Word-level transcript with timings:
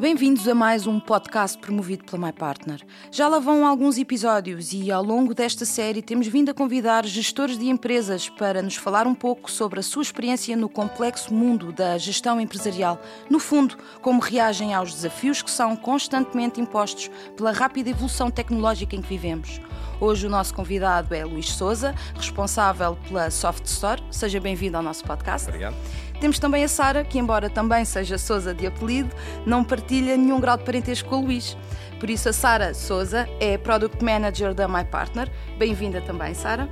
Bem-vindos 0.00 0.46
a 0.46 0.54
mais 0.54 0.86
um 0.86 1.00
podcast 1.00 1.58
promovido 1.58 2.04
pela 2.04 2.24
My 2.24 2.32
Partner. 2.32 2.86
Já 3.10 3.26
lá 3.26 3.40
vão 3.40 3.66
alguns 3.66 3.98
episódios 3.98 4.72
e 4.72 4.92
ao 4.92 5.02
longo 5.02 5.34
desta 5.34 5.64
série 5.64 6.00
temos 6.00 6.28
vindo 6.28 6.52
a 6.52 6.54
convidar 6.54 7.04
gestores 7.04 7.58
de 7.58 7.68
empresas 7.68 8.28
para 8.28 8.62
nos 8.62 8.76
falar 8.76 9.08
um 9.08 9.14
pouco 9.14 9.50
sobre 9.50 9.80
a 9.80 9.82
sua 9.82 10.02
experiência 10.02 10.56
no 10.56 10.68
complexo 10.68 11.34
mundo 11.34 11.72
da 11.72 11.98
gestão 11.98 12.40
empresarial. 12.40 13.02
No 13.28 13.40
fundo, 13.40 13.76
como 14.00 14.20
reagem 14.20 14.72
aos 14.72 14.94
desafios 14.94 15.42
que 15.42 15.50
são 15.50 15.74
constantemente 15.74 16.60
impostos 16.60 17.10
pela 17.36 17.50
rápida 17.50 17.90
evolução 17.90 18.30
tecnológica 18.30 18.94
em 18.94 19.02
que 19.02 19.08
vivemos. 19.08 19.60
Hoje 20.00 20.28
o 20.28 20.30
nosso 20.30 20.54
convidado 20.54 21.12
é 21.12 21.24
Luís 21.24 21.50
Souza, 21.50 21.92
responsável 22.14 22.96
pela 23.08 23.32
Soft 23.32 23.64
Store. 23.64 24.00
Seja 24.12 24.38
bem-vindo 24.38 24.76
ao 24.76 24.82
nosso 24.82 25.02
podcast. 25.02 25.48
Obrigado. 25.48 25.74
Temos 26.20 26.38
também 26.38 26.64
a 26.64 26.68
Sara, 26.68 27.04
que 27.04 27.18
embora 27.18 27.48
também 27.48 27.84
seja 27.84 28.18
Souza 28.18 28.52
de 28.52 28.66
apelido, 28.66 29.14
não 29.46 29.62
partilha 29.62 30.16
nenhum 30.16 30.40
grau 30.40 30.56
de 30.56 30.64
parentesco 30.64 31.08
com 31.08 31.16
o 31.16 31.24
Luís. 31.26 31.56
Por 32.00 32.10
isso 32.10 32.28
a 32.28 32.32
Sara 32.32 32.74
Souza 32.74 33.28
é 33.40 33.56
Product 33.56 34.04
Manager 34.04 34.54
da 34.54 34.66
My 34.66 34.84
Partner. 34.84 35.30
Bem-vinda 35.58 36.00
também, 36.00 36.34
Sara. 36.34 36.68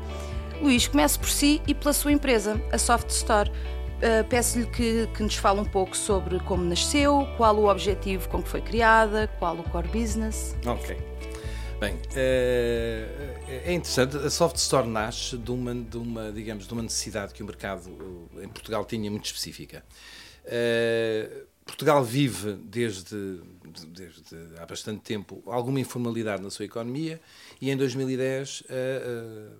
Luís, 0.60 0.88
comece 0.88 1.18
por 1.18 1.28
si 1.28 1.60
e 1.66 1.74
pela 1.74 1.92
sua 1.92 2.12
empresa, 2.12 2.60
a 2.72 2.78
Soft 2.78 3.10
Store. 3.10 3.50
Uh, 3.96 4.24
Peço-lhe 4.28 4.66
que, 4.66 5.08
que, 5.14 5.22
nos 5.22 5.36
fale 5.36 5.60
um 5.60 5.64
pouco 5.64 5.96
sobre 5.96 6.38
como 6.40 6.62
nasceu, 6.62 7.26
qual 7.36 7.56
o 7.56 7.70
objetivo 7.70 8.28
com 8.28 8.42
que 8.42 8.48
foi 8.48 8.60
criada, 8.60 9.28
qual 9.38 9.56
o 9.56 9.62
core 9.70 9.88
business. 9.88 10.54
Ok. 10.66 11.15
Bem, 11.78 12.00
é, 12.14 13.62
é 13.66 13.72
interessante. 13.74 14.16
A 14.16 14.30
Soft 14.30 14.56
Store 14.56 14.88
nasce 14.88 15.36
de 15.36 15.50
uma, 15.50 15.74
de 15.74 15.98
uma, 15.98 16.32
digamos, 16.32 16.66
de 16.66 16.72
uma 16.72 16.82
necessidade 16.82 17.34
que 17.34 17.42
o 17.42 17.46
mercado 17.46 17.90
em 18.42 18.48
Portugal 18.48 18.82
tinha 18.86 19.10
muito 19.10 19.26
específica. 19.26 19.84
É, 20.46 21.44
Portugal 21.66 22.02
vive 22.02 22.54
desde, 22.54 23.40
desde, 23.88 24.22
há 24.58 24.64
bastante 24.64 25.02
tempo 25.02 25.42
alguma 25.46 25.78
informalidade 25.78 26.42
na 26.42 26.48
sua 26.48 26.64
economia 26.64 27.20
e 27.60 27.70
em 27.70 27.76
2010, 27.76 28.62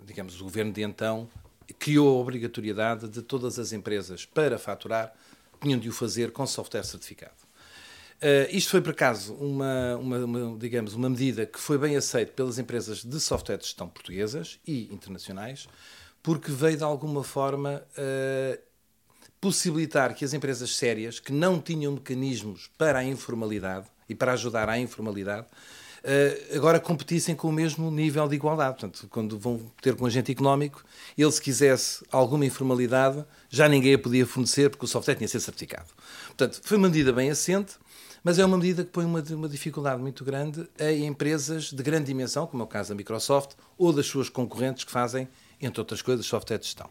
digamos, 0.06 0.40
o 0.40 0.44
governo 0.44 0.72
de 0.72 0.82
então 0.82 1.28
criou 1.78 2.16
a 2.16 2.20
obrigatoriedade 2.20 3.08
de 3.08 3.20
todas 3.22 3.58
as 3.58 3.72
empresas 3.72 4.24
para 4.24 4.56
faturar 4.56 5.12
tinham 5.60 5.78
de 5.78 5.88
o 5.88 5.92
fazer 5.92 6.30
com 6.30 6.46
software 6.46 6.84
certificado. 6.84 7.45
Uh, 8.16 8.48
isto 8.50 8.70
foi, 8.70 8.80
por 8.80 8.92
acaso, 8.92 9.34
uma, 9.34 9.96
uma, 9.96 10.18
uma, 10.24 10.58
digamos, 10.58 10.94
uma 10.94 11.10
medida 11.10 11.44
que 11.44 11.60
foi 11.60 11.76
bem 11.76 11.96
aceita 11.96 12.32
pelas 12.32 12.58
empresas 12.58 13.04
de 13.04 13.20
software 13.20 13.58
de 13.58 13.64
gestão 13.64 13.88
portuguesas 13.88 14.58
e 14.66 14.84
internacionais, 14.92 15.68
porque 16.22 16.50
veio, 16.50 16.78
de 16.78 16.82
alguma 16.82 17.22
forma, 17.22 17.82
uh, 17.92 18.58
possibilitar 19.38 20.14
que 20.14 20.24
as 20.24 20.32
empresas 20.32 20.74
sérias, 20.76 21.20
que 21.20 21.30
não 21.30 21.60
tinham 21.60 21.92
mecanismos 21.92 22.70
para 22.78 23.00
a 23.00 23.04
informalidade 23.04 23.86
e 24.08 24.14
para 24.14 24.32
ajudar 24.32 24.70
à 24.70 24.78
informalidade, 24.78 25.46
uh, 25.46 26.56
agora 26.56 26.80
competissem 26.80 27.36
com 27.36 27.48
o 27.48 27.52
mesmo 27.52 27.90
nível 27.90 28.26
de 28.26 28.34
igualdade. 28.34 28.78
Portanto, 28.78 29.06
quando 29.10 29.38
vão 29.38 29.60
ter 29.82 29.94
com 29.94 30.04
um 30.04 30.06
agente 30.06 30.32
económico, 30.32 30.82
ele, 31.18 31.30
se 31.30 31.42
quisesse 31.42 32.02
alguma 32.10 32.46
informalidade, 32.46 33.22
já 33.50 33.68
ninguém 33.68 33.92
a 33.92 33.98
podia 33.98 34.26
fornecer 34.26 34.70
porque 34.70 34.86
o 34.86 34.88
software 34.88 35.16
tinha 35.16 35.26
de 35.26 35.32
ser 35.32 35.40
certificado. 35.40 35.90
Portanto, 36.28 36.62
foi 36.64 36.78
uma 36.78 36.88
medida 36.88 37.12
bem 37.12 37.30
assente 37.30 37.74
mas 38.26 38.40
é 38.40 38.44
uma 38.44 38.56
medida 38.56 38.84
que 38.84 38.90
põe 38.90 39.04
uma, 39.04 39.22
uma 39.30 39.48
dificuldade 39.48 40.02
muito 40.02 40.24
grande 40.24 40.68
a 40.80 40.90
empresas 40.90 41.70
de 41.70 41.80
grande 41.80 42.06
dimensão, 42.06 42.44
como 42.44 42.60
é 42.60 42.66
o 42.66 42.68
caso 42.68 42.88
da 42.88 42.96
Microsoft, 42.96 43.52
ou 43.78 43.92
das 43.92 44.04
suas 44.06 44.28
concorrentes 44.28 44.82
que 44.82 44.90
fazem, 44.90 45.28
entre 45.62 45.80
outras 45.80 46.02
coisas, 46.02 46.26
software 46.26 46.58
de 46.58 46.64
gestão. 46.64 46.90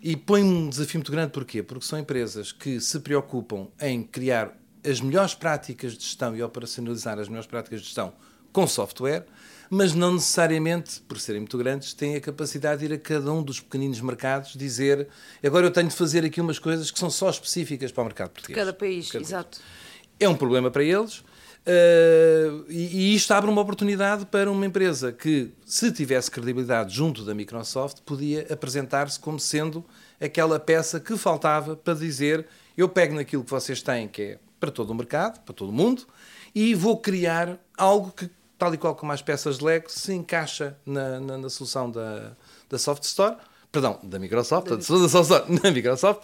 E 0.00 0.16
põe 0.16 0.42
um 0.42 0.70
desafio 0.70 0.98
muito 1.00 1.12
grande, 1.12 1.32
porquê? 1.32 1.62
Porque 1.62 1.84
são 1.84 1.98
empresas 1.98 2.52
que 2.52 2.80
se 2.80 3.00
preocupam 3.00 3.68
em 3.78 4.02
criar 4.02 4.58
as 4.82 4.98
melhores 4.98 5.34
práticas 5.34 5.92
de 5.92 6.02
gestão 6.02 6.34
e 6.34 6.42
operacionalizar 6.42 7.18
as 7.18 7.28
melhores 7.28 7.46
práticas 7.46 7.80
de 7.80 7.88
gestão 7.88 8.14
com 8.50 8.66
software, 8.66 9.26
mas 9.68 9.92
não 9.92 10.14
necessariamente, 10.14 11.02
por 11.02 11.20
serem 11.20 11.42
muito 11.42 11.58
grandes, 11.58 11.92
têm 11.92 12.16
a 12.16 12.20
capacidade 12.22 12.80
de 12.80 12.94
ir 12.94 12.94
a 12.94 12.98
cada 12.98 13.30
um 13.30 13.42
dos 13.42 13.60
pequeninos 13.60 14.00
mercados 14.00 14.54
dizer 14.54 15.06
agora 15.44 15.66
eu 15.66 15.70
tenho 15.70 15.88
de 15.88 15.94
fazer 15.94 16.24
aqui 16.24 16.40
umas 16.40 16.58
coisas 16.58 16.90
que 16.90 16.98
são 16.98 17.10
só 17.10 17.28
específicas 17.28 17.92
para 17.92 18.00
o 18.00 18.04
mercado 18.06 18.30
português. 18.30 18.58
Cada 18.58 18.72
país, 18.72 19.10
cada 19.10 19.22
exato. 19.22 19.58
País 19.58 19.85
é 20.18 20.28
um 20.28 20.34
problema 20.34 20.70
para 20.70 20.82
eles. 20.84 21.22
Uh, 21.66 22.64
e, 22.68 23.12
e, 23.12 23.14
isto 23.16 23.32
abre 23.32 23.50
uma 23.50 23.60
oportunidade 23.60 24.24
para 24.26 24.48
uma 24.48 24.64
empresa 24.64 25.10
que, 25.10 25.52
se 25.64 25.90
tivesse 25.90 26.30
credibilidade 26.30 26.94
junto 26.94 27.24
da 27.24 27.34
Microsoft, 27.34 28.02
podia 28.06 28.46
apresentar-se 28.48 29.18
como 29.18 29.40
sendo 29.40 29.84
aquela 30.20 30.60
peça 30.60 31.00
que 31.00 31.16
faltava 31.16 31.74
para 31.74 31.94
dizer: 31.94 32.46
eu 32.76 32.88
pego 32.88 33.16
naquilo 33.16 33.42
que 33.42 33.50
vocês 33.50 33.82
têm, 33.82 34.06
que 34.06 34.22
é 34.22 34.38
para 34.60 34.70
todo 34.70 34.90
o 34.90 34.94
mercado, 34.94 35.40
para 35.40 35.52
todo 35.52 35.70
o 35.70 35.72
mundo, 35.72 36.06
e 36.54 36.72
vou 36.72 36.98
criar 36.98 37.58
algo 37.76 38.12
que, 38.12 38.30
tal 38.56 38.72
e 38.72 38.78
qual 38.78 38.94
como 38.94 39.10
as 39.10 39.20
peças 39.20 39.58
de 39.58 39.64
Lego, 39.64 39.90
se 39.90 40.14
encaixa 40.14 40.76
na, 40.86 41.18
na, 41.18 41.36
na 41.36 41.50
solução 41.50 41.90
da, 41.90 42.36
da 42.70 42.78
Soft 42.78 43.02
Store, 43.02 43.36
perdão, 43.72 43.98
da 44.04 44.20
Microsoft, 44.20 44.68
da, 44.68 44.76
da 44.76 44.82
Soft 44.82 45.32
Store, 45.32 45.44
na 45.62 45.70
Microsoft, 45.72 46.22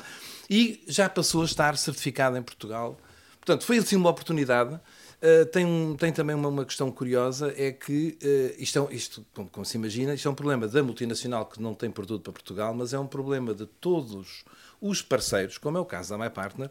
e 0.48 0.84
já 0.86 1.08
passou 1.08 1.42
a 1.42 1.46
estar 1.46 1.76
certificada 1.76 2.38
em 2.38 2.42
Portugal 2.42 2.96
Portanto, 3.44 3.64
foi 3.64 3.78
assim 3.78 3.96
uma 3.96 4.08
oportunidade. 4.08 4.74
Uh, 4.74 5.46
tem, 5.46 5.66
um, 5.66 5.96
tem 5.96 6.12
também 6.12 6.34
uma, 6.34 6.48
uma, 6.48 6.64
questão 6.64 6.90
curiosa, 6.90 7.52
é 7.56 7.72
que 7.72 8.16
uh, 8.22 8.62
isto, 8.62 8.88
é, 8.88 8.94
isto 8.94 9.26
como, 9.34 9.48
como, 9.48 9.66
se 9.66 9.76
imagina, 9.76 10.14
isto 10.14 10.26
é 10.26 10.30
um 10.30 10.34
problema 10.34 10.66
da 10.66 10.82
multinacional 10.82 11.46
que 11.46 11.60
não 11.60 11.74
tem 11.74 11.90
produto 11.90 12.22
para 12.22 12.32
Portugal, 12.32 12.72
mas 12.72 12.92
é 12.92 12.98
um 12.98 13.06
problema 13.06 13.52
de 13.52 13.66
todos 13.66 14.44
os 14.80 15.02
parceiros, 15.02 15.58
como 15.58 15.76
é 15.76 15.80
o 15.80 15.84
caso 15.84 16.10
da 16.10 16.18
My 16.18 16.30
Partner, 16.30 16.70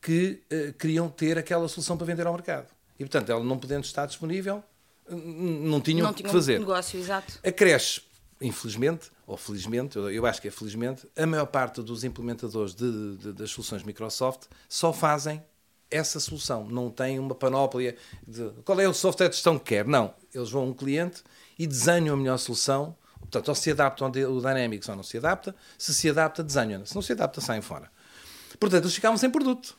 que 0.00 0.40
uh, 0.52 0.72
queriam 0.74 1.08
ter 1.08 1.38
aquela 1.38 1.68
solução 1.68 1.96
para 1.96 2.06
vender 2.06 2.26
ao 2.26 2.32
mercado. 2.32 2.68
E, 2.98 3.04
portanto, 3.04 3.30
ela 3.30 3.42
não 3.42 3.58
podendo 3.58 3.84
estar 3.84 4.06
disponível, 4.06 4.62
não 5.08 5.80
tinham 5.80 6.08
o 6.08 6.14
que 6.14 6.28
fazer. 6.28 6.60
Negócio, 6.60 6.98
exato. 6.98 7.38
Acresce, 7.44 8.00
infelizmente, 8.40 9.10
ou 9.26 9.36
felizmente, 9.36 9.96
eu, 9.96 10.10
eu, 10.10 10.26
acho 10.26 10.40
que 10.40 10.48
é 10.48 10.50
felizmente, 10.50 11.06
a 11.16 11.26
maior 11.26 11.46
parte 11.46 11.82
dos 11.82 12.04
implementadores 12.04 12.74
de, 12.74 13.16
de, 13.16 13.32
das 13.32 13.50
soluções 13.50 13.82
Microsoft 13.82 14.44
só 14.68 14.92
fazem 14.92 15.42
essa 15.92 16.18
solução. 16.18 16.66
Não 16.66 16.90
tem 16.90 17.18
uma 17.18 17.34
panóplia 17.34 17.96
de 18.26 18.50
qual 18.64 18.80
é 18.80 18.88
o 18.88 18.94
software 18.94 19.28
de 19.28 19.36
gestão 19.36 19.58
que 19.58 19.66
quer. 19.66 19.86
Não. 19.86 20.14
Eles 20.34 20.50
vão 20.50 20.62
a 20.62 20.66
um 20.66 20.72
cliente 20.72 21.22
e 21.58 21.66
desenham 21.66 22.14
a 22.14 22.16
melhor 22.16 22.38
solução. 22.38 22.96
Portanto, 23.20 23.48
ou 23.48 23.54
se 23.54 23.70
adaptam 23.70 24.06
ao 24.06 24.12
Dynamics 24.12 24.88
ou 24.88 24.96
não 24.96 25.02
se 25.02 25.18
adapta. 25.18 25.54
Se 25.78 25.94
se 25.94 26.08
adapta, 26.08 26.42
desenham. 26.42 26.84
Se 26.84 26.94
não 26.94 27.02
se 27.02 27.12
adapta, 27.12 27.40
saem 27.40 27.62
fora. 27.62 27.90
Portanto, 28.58 28.84
eles 28.84 28.94
ficavam 28.94 29.16
sem 29.16 29.30
produto. 29.30 29.76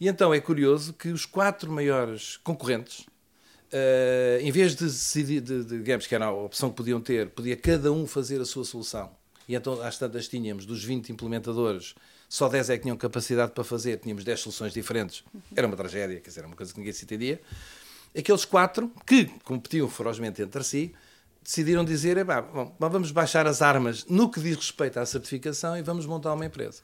E 0.00 0.08
então 0.08 0.34
é 0.34 0.40
curioso 0.40 0.92
que 0.92 1.10
os 1.10 1.24
quatro 1.24 1.70
maiores 1.70 2.36
concorrentes, 2.38 3.00
uh, 3.00 4.40
em 4.40 4.50
vez 4.50 4.74
de 4.74 4.84
decidir, 4.84 5.40
de, 5.40 5.62
de, 5.62 5.78
digamos 5.78 6.06
que 6.06 6.14
era 6.14 6.26
a 6.26 6.32
opção 6.32 6.70
que 6.70 6.76
podiam 6.76 7.00
ter, 7.00 7.28
podia 7.28 7.56
cada 7.56 7.92
um 7.92 8.06
fazer 8.06 8.40
a 8.40 8.44
sua 8.44 8.64
solução. 8.64 9.10
E 9.48 9.54
então, 9.54 9.80
às 9.80 9.98
tantas, 9.98 10.28
tínhamos 10.28 10.66
dos 10.66 10.82
20 10.82 11.10
implementadores 11.10 11.94
só 12.32 12.48
10 12.48 12.70
é 12.70 12.76
que 12.78 12.84
tinham 12.84 12.96
capacidade 12.96 13.52
para 13.52 13.62
fazer, 13.62 13.98
tínhamos 13.98 14.24
10 14.24 14.40
soluções 14.40 14.72
diferentes, 14.72 15.22
era 15.54 15.66
uma 15.66 15.76
tragédia, 15.76 16.18
quer 16.18 16.30
dizer, 16.30 16.40
era 16.40 16.46
uma 16.46 16.56
coisa 16.56 16.72
que 16.72 16.78
ninguém 16.78 16.94
se 16.94 17.04
entendia. 17.04 17.38
Aqueles 18.16 18.46
quatro, 18.46 18.90
que 19.06 19.26
competiam 19.44 19.86
ferozmente 19.86 20.40
entre 20.40 20.64
si, 20.64 20.94
decidiram 21.42 21.84
dizer: 21.84 22.24
bom, 22.24 22.74
vamos 22.80 23.10
baixar 23.10 23.46
as 23.46 23.60
armas 23.60 24.06
no 24.06 24.30
que 24.30 24.40
diz 24.40 24.56
respeito 24.56 24.98
à 24.98 25.04
certificação 25.04 25.76
e 25.76 25.82
vamos 25.82 26.06
montar 26.06 26.32
uma 26.32 26.46
empresa. 26.46 26.80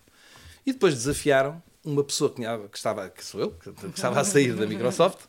E 0.66 0.72
depois 0.74 0.92
desafiaram 0.92 1.62
uma 1.82 2.04
pessoa 2.04 2.30
que, 2.30 2.42
estava, 2.76 3.08
que 3.08 3.24
sou 3.24 3.40
eu, 3.40 3.50
que 3.52 3.86
estava 3.86 4.20
a 4.20 4.24
sair 4.24 4.54
da 4.54 4.66
Microsoft, 4.66 5.20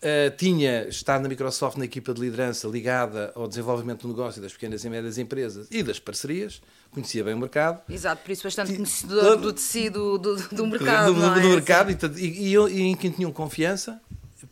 Uh, 0.00 0.34
tinha 0.34 0.88
estado 0.88 1.20
na 1.20 1.28
Microsoft 1.28 1.76
na 1.76 1.84
equipa 1.84 2.14
de 2.14 2.22
liderança 2.22 2.66
ligada 2.66 3.32
ao 3.34 3.46
desenvolvimento 3.46 4.00
do 4.00 4.08
negócio 4.08 4.40
das 4.40 4.50
pequenas 4.50 4.82
e 4.82 4.88
médias 4.88 5.18
empresas 5.18 5.68
e 5.70 5.82
das 5.82 5.98
parcerias, 5.98 6.62
conhecia 6.90 7.22
bem 7.24 7.34
o 7.34 7.38
mercado. 7.38 7.82
Exato, 7.88 8.22
por 8.22 8.30
isso 8.30 8.42
bastante 8.42 8.74
conhecedor 8.74 9.36
do 9.36 9.52
tecido 9.52 10.18
do, 10.18 10.36
do 10.36 10.66
mercado. 10.66 11.14
Do, 11.14 11.20
do, 11.20 11.38
é? 11.38 11.42
do 11.42 11.48
mercado 11.48 12.18
e, 12.18 12.24
e, 12.24 12.54
e, 12.54 12.82
em 12.82 12.96
quem 12.96 13.10
tinham 13.10 13.32
confiança 13.32 14.00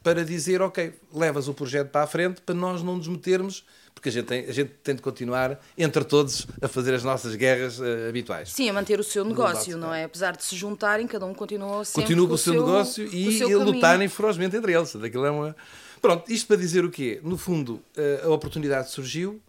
para 0.03 0.25
dizer, 0.25 0.63
ok, 0.63 0.95
levas 1.13 1.49
o 1.49 1.55
projeto 1.55 1.91
para 1.91 2.05
a 2.05 2.07
frente 2.07 2.41
para 2.43 2.55
nós 2.55 2.83
não 2.83 2.97
nos 2.97 3.09
metermos 3.09 3.65
porque 3.99 4.11
a 4.11 4.13
gente, 4.13 4.27
tem, 4.27 4.45
a 4.45 4.53
gente 4.53 4.71
tem 4.83 4.95
de 4.95 5.03
continuar, 5.03 5.61
entre 5.77 6.05
todos, 6.05 6.47
a 6.63 6.69
fazer 6.69 6.95
as 6.95 7.03
nossas 7.03 7.35
guerras 7.35 7.81
uh, 7.81 8.09
habituais. 8.09 8.51
Sim, 8.51 8.69
a 8.71 8.73
manter 8.73 9.01
o 9.01 9.03
seu 9.03 9.25
negócio, 9.25 9.77
não 9.77 9.93
é? 9.93 10.05
Apesar 10.05 10.37
de 10.37 10.45
se 10.45 10.55
juntarem, 10.55 11.07
cada 11.07 11.27
um 11.27 11.35
continua 11.35 11.85
sempre 11.85 12.03
Continua 12.03 12.29
com 12.29 12.35
o 12.35 12.39
seu, 12.39 12.53
seu 12.53 12.65
negócio 12.65 13.05
e, 13.07 13.39
seu 13.39 13.51
e 13.51 13.55
lutarem 13.57 14.09
ferozmente 14.09 14.57
entre 14.57 14.73
eles. 14.73 14.95
Daquilo 14.95 15.27
é 15.27 15.31
uma... 15.31 15.57
Pronto, 16.01 16.33
isto 16.33 16.47
para 16.47 16.57
dizer 16.57 16.85
o 16.85 16.91
quê? 16.91 17.21
No 17.25 17.37
fundo, 17.37 17.83
uh, 17.97 18.27
a 18.27 18.29
oportunidade 18.29 18.89
surgiu, 18.93 19.41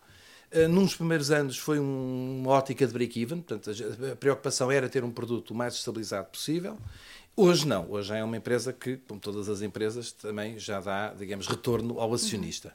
Num 0.70 0.84
dos 0.84 0.96
primeiros 0.96 1.30
anos 1.30 1.58
foi 1.58 1.80
um, 1.80 2.42
uma 2.42 2.52
ótica 2.52 2.88
de 2.88 2.92
break-even, 2.92 3.42
portanto 3.42 3.70
a, 4.12 4.16
preocupação 4.16 4.72
era 4.72 4.90
ter 4.90 5.04
um 5.04 5.12
produto 5.12 5.52
o 5.52 5.56
mais 5.56 5.76
estabilizado 5.76 6.28
possível. 6.28 6.78
Hoje 7.36 7.68
não, 7.68 7.90
hoje 7.90 8.14
é 8.14 8.24
uma 8.24 8.36
empresa 8.36 8.74
que, 8.74 8.98
como 8.98 9.20
todas 9.20 9.48
as 9.48 9.62
empresas, 9.62 10.12
também 10.12 10.58
já 10.58 10.80
dá, 10.80 11.14
digamos, 11.14 11.48
retorno 11.48 12.00
ao 12.00 12.14
acionista. 12.14 12.74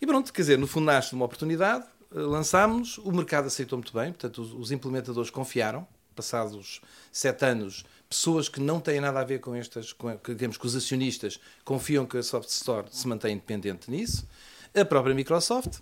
E 0.00 0.06
pronto, 0.06 0.32
quer 0.32 0.42
dizer, 0.42 0.58
no 0.58 0.66
fundo 0.66 0.86
nasce 0.86 1.14
uma 1.14 1.24
oportunidade, 1.24 1.84
eh, 2.14 2.18
lançámos, 2.18 2.98
o 2.98 3.12
mercado 3.12 3.46
aceitou 3.46 3.78
muito 3.78 3.92
bem, 3.92 4.12
portanto 4.12 4.42
os 4.58 4.72
implementadores 4.72 5.30
confiaram, 5.30 5.86
passados 6.14 6.82
sete 7.10 7.44
anos 7.44 7.84
pessoas 8.08 8.48
que 8.48 8.60
não 8.60 8.78
têm 8.80 9.00
nada 9.00 9.20
a 9.20 9.24
ver 9.24 9.40
com 9.40 9.54
estas, 9.54 9.92
com, 9.92 10.14
digamos 10.28 10.58
que 10.58 10.66
os 10.66 10.76
acionistas 10.76 11.40
confiam 11.64 12.04
que 12.04 12.18
a 12.18 12.22
Soft 12.22 12.50
Store 12.50 12.86
se 12.90 13.08
mantém 13.08 13.32
independente 13.32 13.90
nisso, 13.90 14.28
a 14.74 14.84
própria 14.84 15.14
Microsoft, 15.14 15.78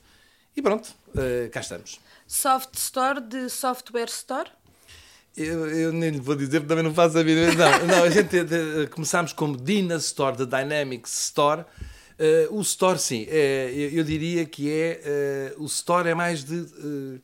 e 0.57 0.63
pronto, 0.63 0.89
uh, 1.09 1.51
cá 1.51 1.61
estamos. 1.61 2.01
Soft 2.27 2.75
Store 2.77 3.21
de 3.21 3.49
Software 3.49 4.09
Store? 4.09 4.51
Eu, 5.37 5.69
eu, 5.69 5.93
nem 5.93 6.11
lhe 6.11 6.21
vou 6.21 6.35
dizer, 6.35 6.67
também 6.67 6.85
não 6.85 6.93
faço 6.93 7.19
a 7.19 7.23
vida. 7.23 7.55
Não, 7.55 7.87
não 7.87 8.05
a 8.05 8.11
gente 8.11 8.43
de, 8.45 8.87
começámos 8.89 9.33
como 9.33 9.57
Dina 9.57 9.97
Store, 9.97 10.37
da 10.37 10.45
Dynamics 10.45 11.27
Store. 11.27 11.63
Uh, 12.19 12.55
o 12.55 12.61
Store, 12.61 12.99
sim, 12.99 13.27
é, 13.29 13.71
eu, 13.73 13.91
eu, 13.99 14.05
diria 14.05 14.45
que 14.45 14.71
é. 14.71 15.55
Uh, 15.57 15.63
o 15.63 15.67
Store 15.67 16.09
é 16.09 16.15
mais 16.15 16.45
de. 16.45 16.55
Uh, 16.55 17.21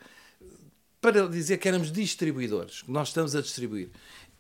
para 1.00 1.28
dizer 1.28 1.58
que 1.58 1.68
éramos 1.68 1.92
distribuidores, 1.92 2.82
nós 2.88 3.08
estamos 3.08 3.36
a 3.36 3.40
distribuir. 3.40 3.90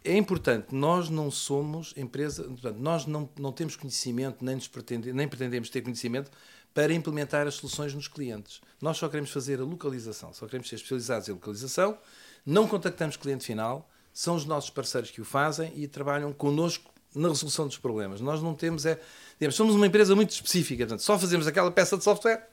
É 0.02 0.16
importante, 0.16 0.74
nós 0.74 1.10
não 1.10 1.30
somos 1.30 1.92
empresa, 1.96 2.44
portanto, 2.44 2.78
nós 2.78 3.06
não, 3.06 3.28
não 3.38 3.52
temos 3.52 3.76
conhecimento, 3.76 4.44
nem, 4.44 4.54
nos 4.54 4.68
pretende, 4.68 5.12
nem 5.12 5.28
pretendemos 5.28 5.68
ter 5.68 5.82
conhecimento 5.82 6.30
para 6.76 6.92
implementar 6.92 7.46
as 7.48 7.54
soluções 7.54 7.92
nos 7.92 8.06
clientes. 8.06 8.60
Nós 8.80 8.98
só 8.98 9.08
queremos 9.08 9.30
fazer 9.30 9.58
a 9.58 9.64
localização, 9.64 10.32
só 10.32 10.46
queremos 10.46 10.68
ser 10.68 10.76
especializados 10.76 11.28
em 11.28 11.32
localização 11.32 11.98
não 12.46 12.68
contactamos 12.68 13.16
cliente 13.16 13.44
final, 13.44 13.90
são 14.12 14.36
os 14.36 14.44
nossos 14.44 14.70
parceiros 14.70 15.10
que 15.10 15.20
o 15.20 15.24
fazem 15.24 15.72
e 15.74 15.88
trabalham 15.88 16.32
connosco 16.32 16.94
na 17.12 17.28
resolução 17.28 17.66
dos 17.66 17.76
problemas. 17.76 18.20
Nós 18.20 18.40
não 18.40 18.54
temos 18.54 18.86
é, 18.86 19.00
digamos, 19.38 19.56
somos 19.56 19.74
uma 19.74 19.86
empresa 19.86 20.14
muito 20.14 20.30
específica, 20.30 20.84
portanto, 20.84 21.02
só 21.02 21.18
fazemos 21.18 21.46
aquela 21.46 21.70
peça 21.72 21.98
de 21.98 22.04
software 22.04 22.48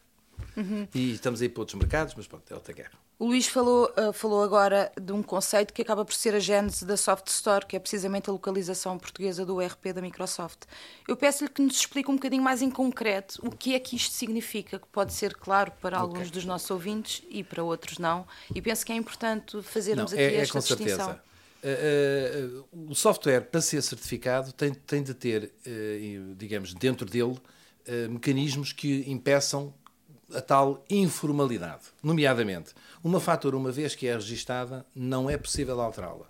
uhum. 0.56 0.88
e 0.94 1.14
estamos 1.14 1.42
aí 1.42 1.50
para 1.50 1.62
outros 1.62 1.80
mercados, 1.80 2.14
mas 2.16 2.28
pronto, 2.28 2.52
é 2.52 2.56
outra 2.56 2.74
guerra. 2.74 3.04
O 3.24 3.28
Luís 3.28 3.48
falou, 3.48 3.90
uh, 3.98 4.12
falou 4.12 4.44
agora 4.44 4.92
de 5.00 5.14
um 5.14 5.22
conceito 5.24 5.74
que 5.74 5.82
acaba 5.82 6.04
por 6.04 6.14
ser 6.14 6.36
a 6.36 6.40
gênese 6.40 6.84
da 6.84 6.98
Soft 6.98 7.28
Store, 7.28 7.66
que 7.66 7.76
é 7.76 7.80
precisamente 7.80 8.30
a 8.30 8.34
localização 8.34 8.98
portuguesa 8.98 9.46
do 9.46 9.62
ERP 9.62 9.94
da 9.94 10.02
Microsoft. 10.02 10.64
Eu 11.08 11.16
peço-lhe 11.16 11.50
que 11.50 11.62
nos 11.62 11.78
explique 11.78 12.10
um 12.10 12.16
bocadinho 12.16 12.44
mais 12.44 12.62
em 12.62 12.70
concreto 12.70 13.40
o 13.42 13.52
que 13.52 13.76
é 13.76 13.80
que 13.80 13.96
isto 13.96 14.14
significa, 14.14 14.80
que 14.80 14.88
pode 14.88 15.14
ser 15.14 15.36
claro 15.36 15.72
para 15.80 15.98
alguns 15.98 16.20
okay. 16.22 16.32
dos 16.32 16.46
nossos 16.46 16.70
ouvintes 16.70 17.24
e 17.30 17.44
para 17.44 17.64
outros 17.64 17.98
não. 17.98 18.28
E 18.54 18.62
penso 18.62 18.86
que 18.86 18.92
é 18.92 18.96
importante 18.96 19.62
fazermos 19.62 20.12
não, 20.12 20.20
aqui 20.20 20.28
é, 20.28 20.36
é 20.36 20.42
esta 20.42 20.54
com 20.54 20.60
distinção. 20.60 21.06
Certeza. 21.06 21.24
Uh, 21.64 22.66
uh, 22.82 22.92
o 22.92 22.96
software, 22.96 23.42
para 23.42 23.62
ser 23.62 23.82
certificado, 23.84 24.52
tem, 24.52 24.74
tem 24.74 25.02
de 25.02 25.14
ter, 25.14 25.50
digamos, 26.36 26.74
dentro 26.74 27.06
dele, 27.06 27.38
mecanismos 28.10 28.74
que 28.74 29.10
impeçam 29.10 29.74
a 30.36 30.42
tal 30.42 30.84
informalidade. 30.90 31.84
Nomeadamente, 32.02 32.74
uma 33.04 33.20
fatura, 33.20 33.58
uma 33.58 33.72
vez 33.72 33.96
que 33.96 34.08
é 34.08 34.14
registada, 34.14 34.86
não 34.96 35.30
é 35.30 35.38
possível 35.38 35.80
alterá-la. 35.80 36.28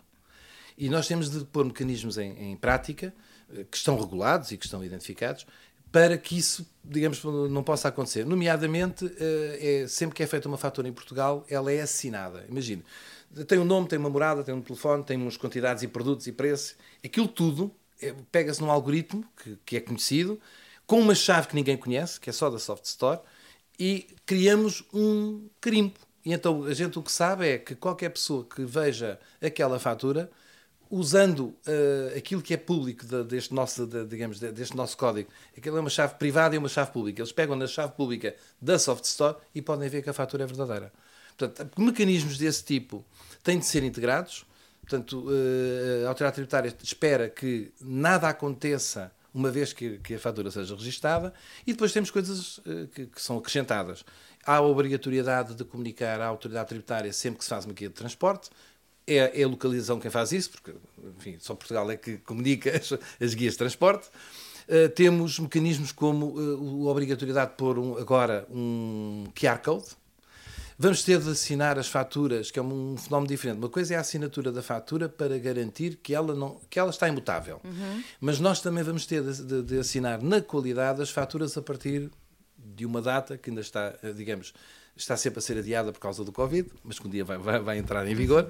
E 0.77 0.89
nós 0.89 1.07
temos 1.07 1.29
de 1.29 1.45
pôr 1.45 1.65
mecanismos 1.65 2.17
em, 2.17 2.51
em, 2.51 2.55
prática, 2.55 3.13
eh, 3.53 3.65
que 3.69 3.77
estão 3.77 3.99
regulados 3.99 4.51
e 4.51 4.57
que 4.57 4.65
estão 4.65 4.83
identificados, 4.83 5.45
para 5.91 6.17
que 6.17 6.37
isso, 6.37 6.65
digamos, 6.83 7.23
não 7.23 7.63
possa 7.63 7.87
acontecer. 7.87 8.25
Nomeadamente, 8.25 9.05
eh, 9.19 9.83
é, 9.83 9.87
sempre 9.87 10.15
que 10.15 10.23
é 10.23 10.27
feita 10.27 10.47
uma 10.47 10.57
fatura 10.57 10.87
em 10.87 10.93
Portugal, 10.93 11.45
ela 11.47 11.71
é 11.71 11.81
assinada. 11.81 12.45
Imagine, 12.49 12.83
tem 13.47 13.59
um 13.59 13.65
nome, 13.65 13.87
tem 13.87 13.99
uma 13.99 14.09
morada, 14.09 14.43
tem 14.43 14.53
um 14.53 14.61
telefone, 14.61 15.03
tem 15.03 15.17
umas 15.17 15.37
quantidades 15.37 15.83
e 15.83 15.87
produtos 15.87 16.25
e 16.25 16.31
preços. 16.31 16.75
Aquilo 17.03 17.27
tudo 17.27 17.71
é, 18.01 18.13
pega-se 18.31 18.61
num 18.61 18.71
algoritmo 18.71 19.23
que, 19.37 19.57
que 19.65 19.77
é 19.77 19.79
conhecido, 19.79 20.39
com 20.85 20.99
uma 20.99 21.15
chave 21.15 21.47
que 21.47 21.55
ninguém 21.55 21.77
conhece, 21.77 22.19
que 22.19 22.29
é 22.29 22.33
só 22.33 22.49
da 22.49 22.59
Soft 22.59 22.85
Store, 22.85 23.19
e 23.79 24.07
criamos 24.25 24.83
um 24.93 25.47
carimbo. 25.59 25.93
E 26.25 26.31
então 26.31 26.63
a 26.63 26.73
gente 26.73 26.97
o 26.97 27.03
que 27.03 27.11
sabe 27.11 27.47
é 27.47 27.57
que 27.57 27.75
qualquer 27.75 28.09
pessoa 28.09 28.45
que 28.45 28.63
veja 28.63 29.19
aquela 29.41 29.79
fatura, 29.79 30.31
usando 30.89 31.47
uh, 31.47 32.17
aquilo 32.17 32.41
que 32.41 32.53
é 32.53 32.57
público 32.57 33.05
de, 33.05 33.23
deste, 33.23 33.53
nosso, 33.53 33.85
de, 33.85 34.05
digamos, 34.05 34.39
deste 34.39 34.75
nosso 34.75 34.95
código, 34.95 35.29
aquilo 35.57 35.77
é 35.77 35.79
uma 35.79 35.89
chave 35.89 36.15
privada 36.15 36.55
e 36.55 36.57
uma 36.57 36.69
chave 36.69 36.91
pública. 36.91 37.21
Eles 37.21 37.31
pegam 37.31 37.55
na 37.55 37.67
chave 37.67 37.93
pública 37.93 38.35
da 38.61 38.77
Soft 38.77 39.03
Store 39.05 39.35
e 39.53 39.61
podem 39.61 39.89
ver 39.89 40.03
que 40.03 40.09
a 40.09 40.13
fatura 40.13 40.43
é 40.43 40.47
verdadeira. 40.47 40.93
Portanto, 41.35 41.81
mecanismos 41.81 42.37
desse 42.37 42.63
tipo 42.63 43.03
têm 43.43 43.57
de 43.57 43.65
ser 43.65 43.83
integrados. 43.83 44.45
Portanto, 44.81 45.25
uh, 45.27 46.05
a 46.05 46.09
autoridade 46.09 46.35
tributária 46.35 46.73
espera 46.83 47.29
que 47.29 47.73
nada 47.81 48.29
aconteça 48.29 49.11
uma 49.33 49.49
vez 49.49 49.73
que, 49.73 49.97
que 49.99 50.15
a 50.15 50.19
fatura 50.19 50.51
seja 50.51 50.75
registada, 50.75 51.33
e 51.65 51.73
depois 51.73 51.91
temos 51.91 52.11
coisas 52.11 52.59
uh, 52.59 52.87
que, 52.93 53.07
que, 53.07 53.21
são 53.21 53.37
acrescentadas. 53.37 54.05
Há 54.45 54.57
a 54.57 54.61
obrigatoriedade 54.61 55.55
de 55.55 55.63
comunicar 55.63 56.21
à 56.21 56.27
autoridade 56.27 56.69
tributária 56.69 57.11
sempre 57.11 57.39
que 57.39 57.43
se 57.43 57.49
faz 57.49 57.65
uma 57.65 57.73
guia 57.73 57.89
de 57.89 57.95
transporte, 57.95 58.49
é, 59.05 59.41
é 59.41 59.43
a 59.43 59.47
localização 59.47 59.99
quem 59.99 60.09
faz 60.09 60.31
isso, 60.31 60.51
porque 60.51 60.73
enfim, 61.17 61.37
só 61.39 61.53
Portugal 61.55 61.89
é 61.91 61.97
que 61.97 62.17
comunica 62.19 62.71
as, 62.75 62.91
as 63.21 63.33
guias 63.33 63.53
de 63.53 63.57
transporte. 63.57 64.07
Uh, 64.67 64.87
temos 64.89 65.39
mecanismos 65.39 65.91
como 65.91 66.37
uh, 66.37 66.87
a 66.87 66.91
obrigatoriedade 66.91 67.51
de 67.51 67.57
pôr 67.57 67.77
um, 67.77 67.97
agora 67.97 68.47
um 68.49 69.25
QR 69.35 69.57
Code, 69.57 69.87
Vamos 70.77 71.03
ter 71.03 71.19
de 71.19 71.29
assinar 71.29 71.77
as 71.77 71.87
faturas, 71.87 72.49
que 72.49 72.59
é 72.59 72.61
um 72.61 72.97
fenómeno 72.97 73.27
diferente. 73.27 73.57
Uma 73.57 73.69
coisa 73.69 73.93
é 73.93 73.97
a 73.97 73.99
assinatura 73.99 74.51
da 74.51 74.61
fatura 74.61 75.07
para 75.07 75.37
garantir 75.37 75.97
que 76.01 76.13
ela, 76.13 76.33
não, 76.33 76.59
que 76.69 76.79
ela 76.79 76.89
está 76.89 77.07
imutável. 77.07 77.61
Uhum. 77.63 78.03
Mas 78.19 78.39
nós 78.39 78.61
também 78.61 78.83
vamos 78.83 79.05
ter 79.05 79.23
de, 79.23 79.43
de, 79.43 79.63
de, 79.63 79.79
assinar 79.79 80.21
na 80.21 80.41
qualidade 80.41 81.01
as 81.01 81.09
faturas 81.09 81.57
a 81.57 81.61
partir 81.61 82.09
de 82.57 82.85
uma 82.85 83.01
data 83.01 83.37
que 83.37 83.49
ainda 83.49 83.61
está, 83.61 83.93
eh, 84.01 84.11
digamos, 84.13 84.53
está 84.95 85.17
sempre 85.17 85.39
a 85.39 85.41
ser 85.41 85.57
adiada 85.57 85.91
por 85.91 85.99
causa 85.99 86.23
do 86.23 86.31
Covid, 86.31 86.69
mas 86.83 86.97
que 86.97 87.07
um 87.07 87.09
dia 87.09 87.25
vai, 87.25 87.37
vai, 87.37 87.59
vai 87.59 87.77
entrar 87.77 88.07
em 88.07 88.15
vigor. 88.15 88.49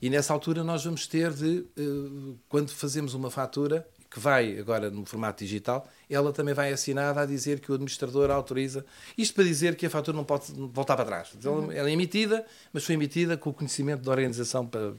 E 0.00 0.10
nessa 0.10 0.32
altura 0.32 0.62
nós 0.62 0.84
vamos 0.84 1.06
ter 1.06 1.32
de, 1.32 1.66
eh, 1.76 2.34
quando 2.48 2.70
fazemos 2.70 3.14
uma 3.14 3.30
fatura, 3.30 3.86
que 4.16 4.20
vai 4.20 4.58
agora 4.58 4.90
no 4.90 5.04
formato 5.04 5.44
digital, 5.44 5.86
ela 6.08 6.32
também 6.32 6.54
vai 6.54 6.72
assinada 6.72 7.20
a 7.20 7.26
dizer 7.26 7.60
que 7.60 7.70
o 7.70 7.74
administrador 7.74 8.30
autoriza. 8.30 8.82
Isto 9.16 9.34
para 9.34 9.44
dizer 9.44 9.76
que 9.76 9.84
a 9.84 9.90
fatura 9.90 10.16
não 10.16 10.24
pode 10.24 10.52
voltar 10.72 10.96
para 10.96 11.04
trás. 11.04 11.28
Então, 11.38 11.70
ela 11.70 11.90
é 11.90 11.92
emitida, 11.92 12.46
mas 12.72 12.82
foi 12.82 12.94
emitida 12.94 13.36
com 13.36 13.50
o 13.50 13.52
conhecimento 13.52 14.02
da 14.02 14.10
organização 14.10 14.66
para, 14.66 14.94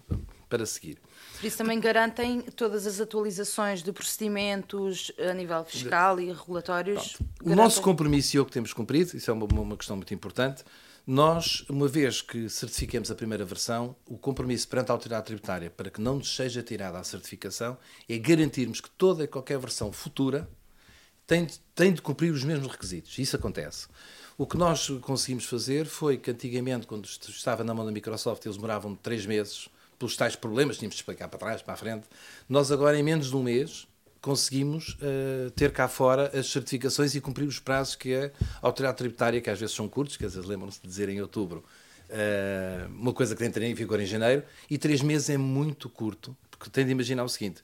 para 0.48 0.64
seguir. 0.68 1.00
Por 1.40 1.48
isso 1.48 1.58
também 1.58 1.80
garantem 1.80 2.42
todas 2.42 2.86
as 2.86 3.02
atualizações 3.02 3.82
de 3.82 3.92
procedimentos 3.92 5.12
a 5.18 5.34
nível 5.34 5.66
fiscal 5.66 6.20
e 6.20 6.32
regulatórios. 6.32 7.18
O 7.44 7.56
nosso 7.56 7.82
compromisso 7.82 8.38
e 8.38 8.40
o 8.40 8.46
que 8.46 8.52
temos 8.52 8.72
cumprido, 8.72 9.18
isso 9.18 9.32
é 9.32 9.34
uma, 9.34 9.46
uma 9.46 9.78
questão 9.78 9.96
muito 9.96 10.14
importante, 10.14 10.64
nós, 11.10 11.64
uma 11.70 11.88
vez 11.88 12.22
que 12.22 12.50
certifiquemos 12.50 13.10
a 13.10 13.16
primeira 13.16 13.46
versão, 13.46 13.96
o 14.06 14.18
compromisso 14.18 14.68
perante 14.68 14.92
a 14.92 14.94
autoridade 14.94 15.28
tributária 15.28 15.70
para 15.70 15.90
que 15.90 16.02
não 16.02 16.18
nos 16.18 16.36
seja 16.36 16.62
tirada 16.62 17.00
a 17.00 17.04
certificação 17.06 17.78
é 18.10 18.18
garantirmos 18.18 18.82
que 18.82 18.90
toda 18.90 19.24
e 19.24 19.28
qualquer 19.28 19.58
versão 19.58 19.90
futura 19.90 20.50
tem 21.26 21.46
de, 21.46 21.60
tem 21.74 21.94
de 21.94 22.02
cumprir 22.02 22.34
os 22.34 22.44
mesmos 22.44 22.70
requisitos. 22.70 23.18
Isso 23.18 23.38
acontece. 23.38 23.88
O 24.38 24.46
que 24.46 24.58
nós 24.58 24.90
conseguimos 25.02 25.46
fazer 25.46 25.86
foi 25.86 26.18
que 26.18 26.30
antigamente, 26.30 26.86
quando 26.86 27.06
estava 27.06 27.64
na 27.64 27.74
mão 27.74 27.86
da 27.86 27.92
Microsoft, 27.92 28.46
eles 28.46 28.58
demoravam 28.58 28.94
três 28.94 29.26
meses 29.26 29.70
pelos 29.98 30.18
tais 30.18 30.36
problemas, 30.36 30.78
tínhamos 30.78 30.96
de 30.96 31.02
explicar 31.02 31.30
para 31.30 31.40
trás, 31.40 31.62
para 31.62 31.74
a 31.74 31.78
frente. 31.78 32.06
Nós 32.50 32.70
agora, 32.70 33.00
em 33.00 33.04
menos 33.04 33.30
de 33.30 33.36
um 33.38 33.44
mês, 33.44 33.88
conseguimos 34.22 34.98
uh, 35.02 35.52
ter 35.52 35.72
cá 35.72 35.88
fora 35.88 36.32
as 36.38 36.48
certificações 36.48 37.16
e 37.16 37.22
cumprir 37.22 37.48
os 37.48 37.60
prazos 37.60 37.96
que 37.96 38.14
a 38.14 38.32
autoridade 38.62 38.98
tributária, 38.98 39.42
que 39.42 39.50
às 39.50 39.60
vezes 39.60 39.76
são 39.76 39.88
curtos, 39.88 40.18
que 40.18 40.26
às 40.26 40.34
vezes 40.34 40.48
lembram-se 40.48 40.82
de 40.82 40.88
dizer 40.88 41.10
em 41.10 41.22
outubro, 41.22 41.64
uh, 42.10 42.88
uma 42.90 43.14
coisa 43.14 43.36
que 43.36 43.44
entra 43.44 43.66
em 43.66 43.74
vigor 43.74 44.00
em 44.00 44.06
janeiro, 44.06 44.44
e 44.70 44.78
três 44.78 45.02
meses 45.02 45.30
é 45.30 45.38
muito 45.38 45.90
curto, 45.90 46.36
porque 46.50 46.70
tem 46.70 46.86
de 46.86 46.92
imaginar 46.92 47.24
o 47.24 47.30
seguinte: 47.30 47.62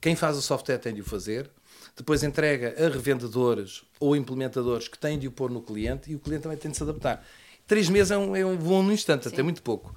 quem 0.00 0.14
faz 0.14 0.36
o 0.36 0.42
software 0.42 0.78
tem 0.78 0.94
de 0.94 1.00
o 1.00 1.04
fazer, 1.04 1.50
depois 1.96 2.22
entrega 2.22 2.74
a 2.78 2.88
revendedores 2.88 3.82
ou 3.98 4.14
implementadores 4.14 4.86
que 4.86 4.98
têm 4.98 5.18
de 5.18 5.26
o 5.26 5.32
pôr 5.32 5.50
no 5.50 5.60
cliente 5.60 6.10
e 6.10 6.14
o 6.14 6.18
cliente 6.18 6.44
também 6.44 6.58
tem 6.58 6.70
de 6.70 6.76
se 6.76 6.82
adaptar. 6.82 7.26
Três 7.66 7.88
meses 7.88 8.10
é 8.10 8.16
um, 8.16 8.34
é 8.34 8.46
um 8.46 8.56
voo 8.56 8.82
no 8.82 8.92
instante, 8.92 9.24
Sim. 9.24 9.34
até 9.34 9.42
muito 9.42 9.62
pouco. 9.62 9.94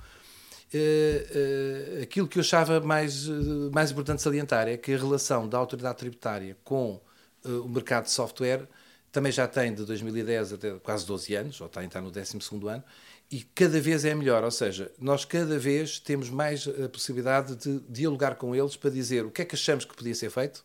Uh, 0.74 2.02
aquilo 2.02 2.28
que 2.28 2.38
eu 2.38 2.42
achava 2.42 2.80
mais, 2.80 3.28
uh, 3.28 3.70
mais 3.74 3.92
importante 3.92 4.22
salientar 4.22 4.68
é 4.68 4.78
que 4.78 4.94
a 4.94 4.98
relação 4.98 5.48
da 5.48 5.58
autoridade 5.58 5.98
tributária 5.98 6.58
com 6.64 7.02
o 7.44 7.68
mercado 7.68 8.04
de 8.04 8.12
software 8.12 8.68
também 9.12 9.32
já 9.32 9.48
tem 9.48 9.74
de 9.74 9.84
2010 9.84 10.54
até 10.54 10.72
quase 10.76 11.06
12 11.06 11.36
anos, 11.36 11.62
ou 11.62 11.68
está, 11.68 11.84
está 11.84 12.00
no 12.00 12.10
12 12.10 12.38
ano, 12.70 12.84
e 13.30 13.42
cada 13.56 13.80
vez 13.80 14.06
é 14.06 14.16
melhor. 14.16 14.44
Ou 14.44 14.52
seja, 14.52 14.92
nós 15.00 15.26
cada 15.26 15.58
vez 15.60 16.00
temos 16.00 16.30
mais 16.30 16.68
a 16.68 16.88
possibilidade 16.88 17.56
de 17.56 17.80
dialogar 17.90 18.36
com 18.36 18.56
eles 18.56 18.76
para 18.76 18.90
dizer 18.90 19.26
o 19.26 19.32
que 19.32 19.42
é 19.42 19.46
que 19.46 19.56
achamos 19.56 19.86
que 19.86 19.96
podia 19.96 20.16
ser 20.16 20.30
feito 20.30 20.64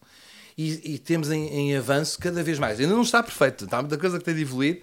e, 0.57 0.95
e 0.95 0.99
temos 0.99 1.31
em, 1.31 1.49
em, 1.49 1.77
avanço 1.77 2.19
cada 2.19 2.43
vez 2.43 2.59
mais. 2.59 2.81
Ainda 2.81 2.95
não 2.95 3.03
está 3.03 3.23
perfeito, 3.23 3.65
está 3.65 3.81
muita 3.81 3.99
coisa 3.99 4.19
que 4.19 4.25
tem 4.25 4.35
de 4.35 4.43
evoluir, 4.43 4.83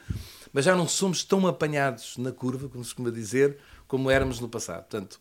mas 0.52 0.66
já 0.66 0.76
não 0.76 0.88
somos 0.88 1.24
tão 1.24 1.46
apanhados 1.48 2.18
na 2.18 2.32
curva, 2.32 2.70
como 2.70 2.84
se 2.84 2.92
costuma 2.92 3.10
dizer, 3.10 3.58
como 3.94 4.10
éramos 4.10 4.40
no 4.40 4.50
passado. 4.50 4.86
Portanto, 4.90 5.20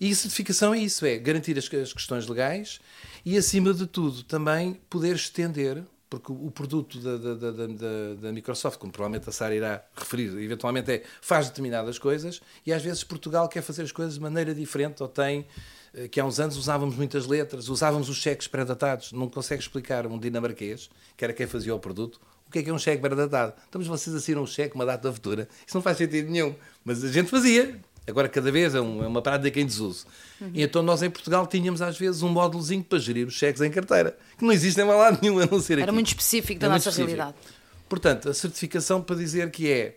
e 0.00 0.10
a 0.10 0.14
certificação 0.14 0.72
é 0.72 0.78
isso, 0.78 1.04
é 1.04 1.18
garantir 1.18 1.58
as, 1.58 1.72
as 1.74 1.92
questões 1.92 2.26
legais 2.26 2.80
e, 3.22 3.36
acima 3.36 3.74
de 3.74 3.86
tudo, 3.86 4.22
também 4.22 4.80
poder 4.88 5.14
estender 5.14 5.84
porque 6.08 6.32
o 6.32 6.50
produto 6.50 6.98
da, 7.00 7.18
da, 7.18 7.34
da, 7.34 8.14
da, 8.22 8.32
Microsoft, 8.32 8.78
como 8.78 8.90
provavelmente 8.90 9.28
a 9.28 9.32
Sara 9.32 9.54
irá 9.54 9.84
referir, 9.94 10.28
eventualmente 10.38 10.90
é 10.90 11.02
faz 11.20 11.48
determinadas 11.48 11.98
coisas 11.98 12.40
e 12.64 12.72
às 12.72 12.82
vezes 12.82 13.04
Portugal 13.04 13.46
quer 13.46 13.60
fazer 13.60 13.82
as 13.82 13.92
coisas 13.92 14.14
de 14.14 14.20
maneira 14.20 14.54
diferente 14.54 15.02
ou 15.02 15.08
tem 15.08 15.44
eh, 15.92 16.08
que 16.08 16.18
há 16.18 16.24
uns 16.24 16.40
anos 16.40 16.56
usávamos 16.56 16.94
muitas 16.94 17.26
letras, 17.26 17.68
usávamos 17.68 18.08
os 18.08 18.16
cheques 18.16 18.46
pré-datados. 18.46 19.12
Não 19.12 19.28
consegue 19.28 19.60
explicar 19.60 20.06
um 20.06 20.18
dinamarquês, 20.18 20.88
que 21.14 21.24
era 21.24 21.34
quem 21.34 21.46
fazia 21.46 21.74
o 21.74 21.80
produto, 21.80 22.20
o 22.46 22.50
que 22.50 22.60
é 22.60 22.62
que 22.62 22.70
é 22.70 22.72
um 22.72 22.78
cheque 22.78 23.02
pré-datado. 23.02 23.52
Então, 23.68 23.80
mas 23.80 23.88
vocês 23.88 24.14
assinam 24.14 24.44
um 24.44 24.46
cheque, 24.46 24.74
uma 24.76 24.86
data 24.86 25.12
futura. 25.12 25.46
Isso 25.66 25.76
não 25.76 25.82
faz 25.82 25.98
sentido 25.98 26.30
nenhum. 26.30 26.54
Mas 26.84 27.02
a 27.04 27.10
gente 27.10 27.28
fazia. 27.28 27.78
Agora, 28.06 28.28
cada 28.28 28.52
vez 28.52 28.74
é, 28.74 28.80
um, 28.80 29.02
é 29.02 29.06
uma 29.06 29.22
prática 29.22 29.58
em 29.60 29.66
desuso. 29.66 30.06
Uhum. 30.40 30.50
E 30.52 30.62
então, 30.62 30.82
nós 30.82 31.02
em 31.02 31.10
Portugal 31.10 31.46
tínhamos 31.46 31.80
às 31.80 31.98
vezes 31.98 32.22
um 32.22 32.28
módulozinho 32.28 32.84
para 32.84 32.98
gerir 32.98 33.26
os 33.26 33.34
cheques 33.34 33.62
em 33.62 33.70
carteira, 33.70 34.16
que 34.36 34.44
não 34.44 34.52
existe 34.52 34.80
em 34.80 34.84
lado 34.84 35.18
nenhum 35.22 35.38
a 35.38 35.46
não 35.46 35.60
ser 35.60 35.74
aqui. 35.74 35.82
Era 35.82 35.92
muito 35.92 36.08
específico 36.08 36.60
da 36.60 36.68
nossa 36.68 36.90
realidade. 36.90 37.34
Portanto, 37.88 38.28
a 38.28 38.34
certificação 38.34 39.00
para 39.00 39.16
dizer 39.16 39.50
que 39.50 39.70
é 39.70 39.96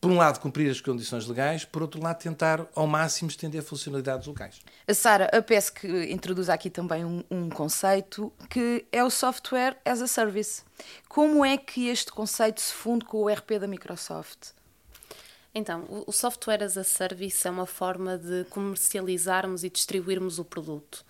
por 0.00 0.10
um 0.10 0.16
lado, 0.16 0.40
cumprir 0.40 0.70
as 0.70 0.80
condições 0.80 1.26
legais, 1.26 1.64
por 1.64 1.82
outro 1.82 2.02
lado, 2.02 2.18
tentar 2.18 2.66
ao 2.74 2.86
máximo 2.86 3.28
estender 3.28 3.62
funcionalidades 3.62 4.26
locais. 4.26 4.60
A 4.88 4.94
Sara, 4.94 5.26
a 5.26 5.42
PESC 5.42 5.86
introduz 6.10 6.48
aqui 6.48 6.70
também 6.70 7.04
um, 7.04 7.22
um, 7.30 7.50
conceito 7.50 8.32
que 8.48 8.86
é 8.90 9.04
o 9.04 9.10
Software 9.10 9.76
as 9.84 10.00
a 10.00 10.06
Service. 10.06 10.62
Como 11.06 11.44
é 11.44 11.58
que 11.58 11.88
este 11.88 12.10
conceito 12.10 12.62
se 12.62 12.72
funde 12.72 13.04
com 13.04 13.18
o 13.18 13.28
RP 13.28 13.58
da 13.60 13.66
Microsoft? 13.66 14.52
Então, 15.54 16.04
o 16.06 16.12
Software 16.12 16.62
as 16.62 16.76
a 16.76 16.84
Service 16.84 17.46
é 17.46 17.50
uma 17.50 17.66
forma 17.66 18.16
de 18.16 18.44
comercializarmos 18.50 19.64
e 19.64 19.70
distribuirmos 19.70 20.38
o 20.38 20.44
produto. 20.44 21.04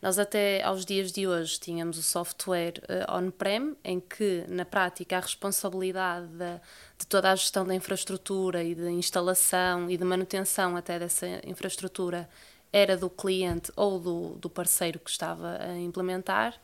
Nós 0.00 0.18
até 0.18 0.62
aos 0.64 0.84
dias 0.84 1.12
de 1.12 1.28
hoje 1.28 1.60
tínhamos 1.60 1.96
o 1.96 2.02
software 2.02 2.82
uh, 2.88 3.16
on-prem, 3.16 3.76
em 3.84 4.00
que 4.00 4.44
na 4.48 4.64
prática 4.64 5.16
a 5.16 5.20
responsabilidade 5.20 6.26
de, 6.26 6.60
de 6.98 7.06
toda 7.06 7.30
a 7.30 7.36
gestão 7.36 7.64
da 7.64 7.72
infraestrutura 7.72 8.64
e 8.64 8.74
de 8.74 8.90
instalação 8.90 9.88
e 9.88 9.96
de 9.96 10.04
manutenção 10.04 10.74
até 10.76 10.98
dessa 10.98 11.26
infraestrutura 11.46 12.28
era 12.72 12.96
do 12.96 13.10
cliente 13.10 13.70
ou 13.76 14.00
do, 14.00 14.28
do 14.36 14.50
parceiro 14.50 14.98
que 14.98 15.10
estava 15.10 15.58
a 15.60 15.78
implementar 15.78 16.58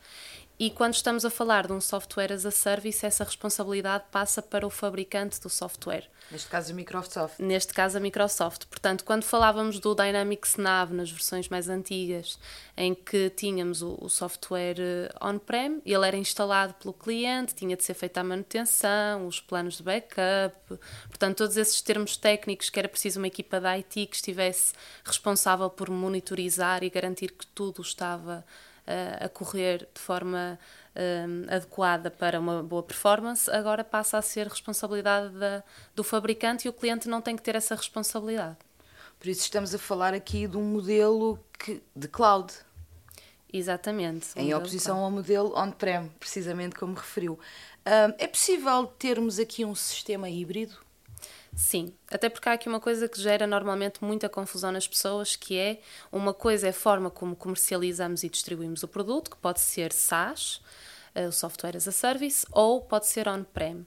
e 0.59 0.69
quando 0.69 0.93
estamos 0.93 1.23
a 1.23 1.29
falar 1.29 1.67
de 1.67 1.71
um 1.71 1.79
software 1.79 2.33
as 2.33 2.45
a 2.45 2.51
service, 2.51 3.05
essa 3.05 3.23
responsabilidade 3.23 4.03
passa 4.11 4.41
para 4.41 4.67
o 4.67 4.69
fabricante 4.69 5.39
do 5.39 5.49
software. 5.49 6.03
Neste 6.29 6.49
caso 6.49 6.73
a 6.73 6.75
Microsoft. 6.75 7.39
Neste 7.39 7.73
caso 7.73 7.97
a 7.97 8.01
Microsoft. 8.01 8.65
Portanto, 8.65 9.05
quando 9.05 9.23
falávamos 9.23 9.79
do 9.79 9.95
Dynamics 9.95 10.57
Nav 10.57 10.91
nas 10.93 11.09
versões 11.09 11.47
mais 11.47 11.69
antigas, 11.69 12.37
em 12.75 12.93
que 12.93 13.29
tínhamos 13.29 13.81
o, 13.81 13.97
o 14.01 14.09
software 14.09 14.75
eh, 14.77 15.09
on-prem, 15.21 15.81
ele 15.85 16.05
era 16.05 16.17
instalado 16.17 16.73
pelo 16.73 16.93
cliente, 16.93 17.55
tinha 17.55 17.77
de 17.77 17.83
ser 17.85 17.93
feita 17.93 18.19
a 18.19 18.23
manutenção, 18.23 19.27
os 19.27 19.39
planos 19.39 19.77
de 19.77 19.83
backup, 19.83 20.77
portanto, 21.07 21.37
todos 21.37 21.55
esses 21.55 21.81
termos 21.81 22.17
técnicos 22.17 22.69
que 22.69 22.77
era 22.77 22.89
preciso 22.89 23.17
uma 23.17 23.27
equipa 23.27 23.61
da 23.61 23.71
IT 23.71 24.07
que 24.07 24.15
estivesse 24.17 24.73
responsável 25.05 25.69
por 25.69 25.89
monitorizar 25.89 26.83
e 26.83 26.89
garantir 26.89 27.31
que 27.31 27.47
tudo 27.47 27.81
estava 27.81 28.43
a 29.19 29.29
correr 29.29 29.87
de 29.93 30.01
forma 30.01 30.59
um, 30.95 31.53
adequada 31.53 32.09
para 32.09 32.39
uma 32.39 32.63
boa 32.63 32.83
performance, 32.83 33.49
agora 33.51 33.83
passa 33.83 34.17
a 34.17 34.21
ser 34.21 34.47
responsabilidade 34.47 35.33
da, 35.35 35.63
do 35.95 36.03
fabricante 36.03 36.67
e 36.67 36.69
o 36.69 36.73
cliente 36.73 37.07
não 37.07 37.21
tem 37.21 37.35
que 37.35 37.41
ter 37.41 37.55
essa 37.55 37.75
responsabilidade. 37.75 38.57
Por 39.19 39.27
isso 39.27 39.41
estamos 39.41 39.75
a 39.75 39.77
falar 39.77 40.13
aqui 40.13 40.47
de 40.47 40.57
um 40.57 40.63
modelo 40.63 41.39
que, 41.57 41.81
de 41.95 42.07
cloud. 42.07 42.53
Exatamente. 43.51 44.27
Um 44.37 44.41
em 44.41 44.53
oposição 44.53 44.99
ao 44.99 45.11
modelo 45.11 45.57
on-prem, 45.57 46.09
precisamente 46.19 46.75
como 46.75 46.93
referiu. 46.93 47.39
Um, 47.85 48.13
é 48.17 48.27
possível 48.27 48.85
termos 48.85 49.39
aqui 49.39 49.65
um 49.65 49.75
sistema 49.75 50.29
híbrido? 50.29 50.77
Sim, 51.59 51.93
até 52.09 52.29
porque 52.29 52.47
há 52.47 52.53
aqui 52.53 52.69
uma 52.69 52.79
coisa 52.79 53.09
que 53.09 53.21
gera 53.21 53.45
normalmente 53.45 54.01
muita 54.01 54.29
confusão 54.29 54.71
nas 54.71 54.87
pessoas, 54.87 55.35
que 55.35 55.57
é 55.57 55.81
uma 56.09 56.33
coisa 56.33 56.67
é 56.67 56.69
a 56.69 56.73
forma 56.73 57.11
como 57.11 57.35
comercializamos 57.35 58.23
e 58.23 58.29
distribuímos 58.29 58.81
o 58.81 58.87
produto, 58.87 59.29
que 59.29 59.35
pode 59.35 59.59
ser 59.59 59.91
SaaS, 59.91 60.61
eh, 61.13 61.27
o 61.27 61.33
Software 61.33 61.75
as 61.75 61.85
a 61.85 61.91
Service, 61.91 62.47
ou 62.53 62.81
pode 62.81 63.07
ser 63.07 63.27
on-prem. 63.27 63.85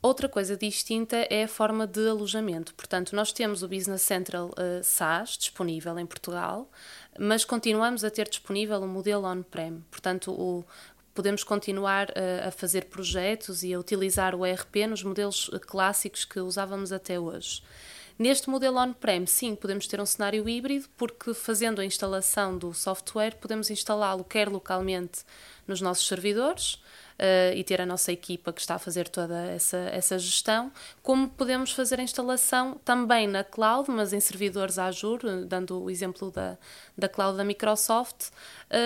Outra 0.00 0.30
coisa 0.30 0.56
distinta 0.56 1.16
é 1.30 1.44
a 1.44 1.48
forma 1.48 1.86
de 1.86 2.08
alojamento. 2.08 2.74
Portanto, 2.74 3.14
nós 3.14 3.32
temos 3.32 3.62
o 3.62 3.68
Business 3.68 4.02
Central 4.02 4.48
uh, 4.48 4.82
SaaS 4.82 5.36
disponível 5.36 5.98
em 5.98 6.06
Portugal, 6.06 6.70
mas 7.18 7.44
continuamos 7.44 8.02
a 8.02 8.10
ter 8.10 8.28
disponível 8.28 8.80
o 8.82 8.88
modelo 8.88 9.26
on-prem. 9.26 9.84
Portanto, 9.90 10.30
o, 10.32 10.64
podemos 11.14 11.44
continuar 11.44 12.08
a, 12.10 12.48
a 12.48 12.50
fazer 12.50 12.86
projetos 12.86 13.62
e 13.62 13.72
a 13.72 13.78
utilizar 13.78 14.34
o 14.34 14.44
ERP 14.44 14.86
nos 14.88 15.02
modelos 15.02 15.50
clássicos 15.66 16.24
que 16.24 16.40
usávamos 16.40 16.92
até 16.92 17.18
hoje. 17.18 17.62
Neste 18.18 18.48
modelo 18.48 18.78
on-prem, 18.78 19.26
sim, 19.26 19.56
podemos 19.56 19.88
ter 19.88 20.00
um 20.00 20.06
cenário 20.06 20.48
híbrido, 20.48 20.88
porque 20.96 21.34
fazendo 21.34 21.80
a 21.80 21.84
instalação 21.84 22.56
do 22.56 22.72
software, 22.72 23.36
podemos 23.40 23.70
instalá-lo 23.70 24.22
quer 24.22 24.48
localmente 24.48 25.24
nos 25.66 25.80
nossos 25.80 26.06
servidores, 26.06 26.78
uh, 27.18 27.54
e 27.54 27.62
ter 27.64 27.80
a 27.80 27.86
nossa 27.86 28.12
equipa 28.12 28.52
que 28.52 28.60
está 28.60 28.76
a 28.76 28.78
fazer 28.78 29.08
toda 29.08 29.46
essa, 29.46 29.76
essa 29.76 30.18
gestão, 30.18 30.72
como 31.02 31.28
podemos 31.28 31.72
fazer 31.72 32.00
a 32.00 32.02
instalação 32.02 32.80
também 32.84 33.26
na 33.26 33.44
cloud, 33.44 33.90
mas 33.90 34.12
em 34.12 34.20
servidores 34.20 34.78
Azure, 34.78 35.44
dando 35.46 35.82
o 35.82 35.90
exemplo 35.90 36.30
da, 36.30 36.56
da 36.96 37.08
cloud 37.08 37.36
da 37.36 37.44
Microsoft, 37.44 38.30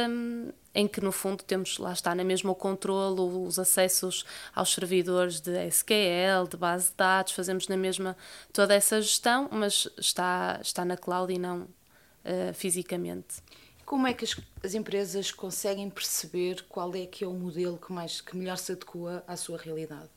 um, 0.09 0.51
em 0.79 0.87
que 0.87 1.01
no 1.01 1.11
fundo 1.11 1.43
temos, 1.43 1.77
lá 1.79 1.93
está, 1.93 2.15
na 2.15 2.23
mesma 2.23 2.53
o 2.53 2.55
controle, 2.55 3.21
os 3.21 3.59
acessos 3.59 4.25
aos 4.55 4.73
servidores 4.73 5.41
de 5.41 5.67
SQL, 5.67 6.47
de 6.49 6.57
base 6.57 6.91
de 6.91 6.97
dados, 6.97 7.33
fazemos 7.33 7.67
na 7.67 7.77
mesma 7.77 8.17
toda 8.53 8.73
essa 8.75 9.03
gestão, 9.03 9.49
mas 9.51 9.89
está, 9.99 10.61
está 10.63 10.85
na 10.85 10.97
cloud 10.97 11.33
e 11.33 11.37
não 11.37 11.63
uh, 11.63 12.55
fisicamente. 12.55 13.43
Como 13.85 14.07
é 14.07 14.15
que 14.15 14.25
as, 14.25 14.37
as, 14.63 14.75
empresas 14.75 15.33
conseguem 15.33 15.91
perceber 15.91 16.65
qual 16.69 16.95
é 16.95 17.07
que 17.07 17.25
é 17.25 17.27
o 17.27 17.33
modelo 17.33 17.77
que, 17.77 17.93
mais, 17.93 18.21
que 18.21 18.37
melhor 18.37 18.57
se 18.57 18.71
adequa 18.71 19.25
à 19.27 19.37
sua 19.37 19.59
realidade? 19.59 20.11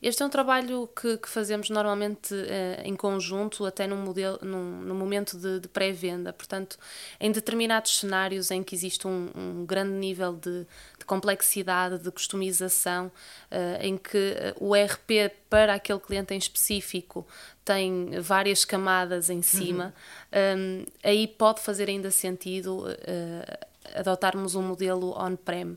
Este 0.00 0.22
é 0.22 0.26
um 0.26 0.28
trabalho 0.28 0.88
que, 0.94 1.16
que 1.18 1.28
fazemos 1.28 1.70
normalmente 1.70 2.32
eh, 2.34 2.82
em 2.84 2.94
conjunto, 2.94 3.64
até 3.66 3.86
num, 3.86 3.96
modelo, 3.96 4.38
num, 4.42 4.80
num 4.82 4.94
momento 4.94 5.36
de, 5.36 5.58
de 5.60 5.68
pré-venda. 5.68 6.32
Portanto, 6.32 6.78
em 7.18 7.32
determinados 7.32 7.98
cenários 7.98 8.50
em 8.50 8.62
que 8.62 8.74
existe 8.74 9.08
um, 9.08 9.30
um 9.34 9.66
grande 9.66 9.92
nível 9.92 10.34
de, 10.34 10.66
de, 10.98 11.04
complexidade, 11.04 11.98
de 11.98 12.10
customização, 12.12 13.10
eh, 13.50 13.78
em 13.82 13.96
que 13.96 14.34
eh, 14.36 14.54
o 14.60 14.76
ERP 14.76 15.32
para 15.50 15.74
aquele 15.74 15.98
cliente 15.98 16.32
em 16.32 16.38
específico 16.38 17.26
tem 17.64 18.20
várias 18.20 18.64
camadas 18.64 19.28
em 19.28 19.42
cima, 19.42 19.92
uhum. 20.32 20.58
um, 20.58 20.86
aí 21.02 21.26
pode 21.26 21.60
fazer 21.60 21.88
ainda 21.88 22.10
sentido 22.10 22.86
uh, 22.86 23.66
adotarmos 23.94 24.54
um 24.54 24.62
modelo 24.62 25.10
on-prem 25.18 25.76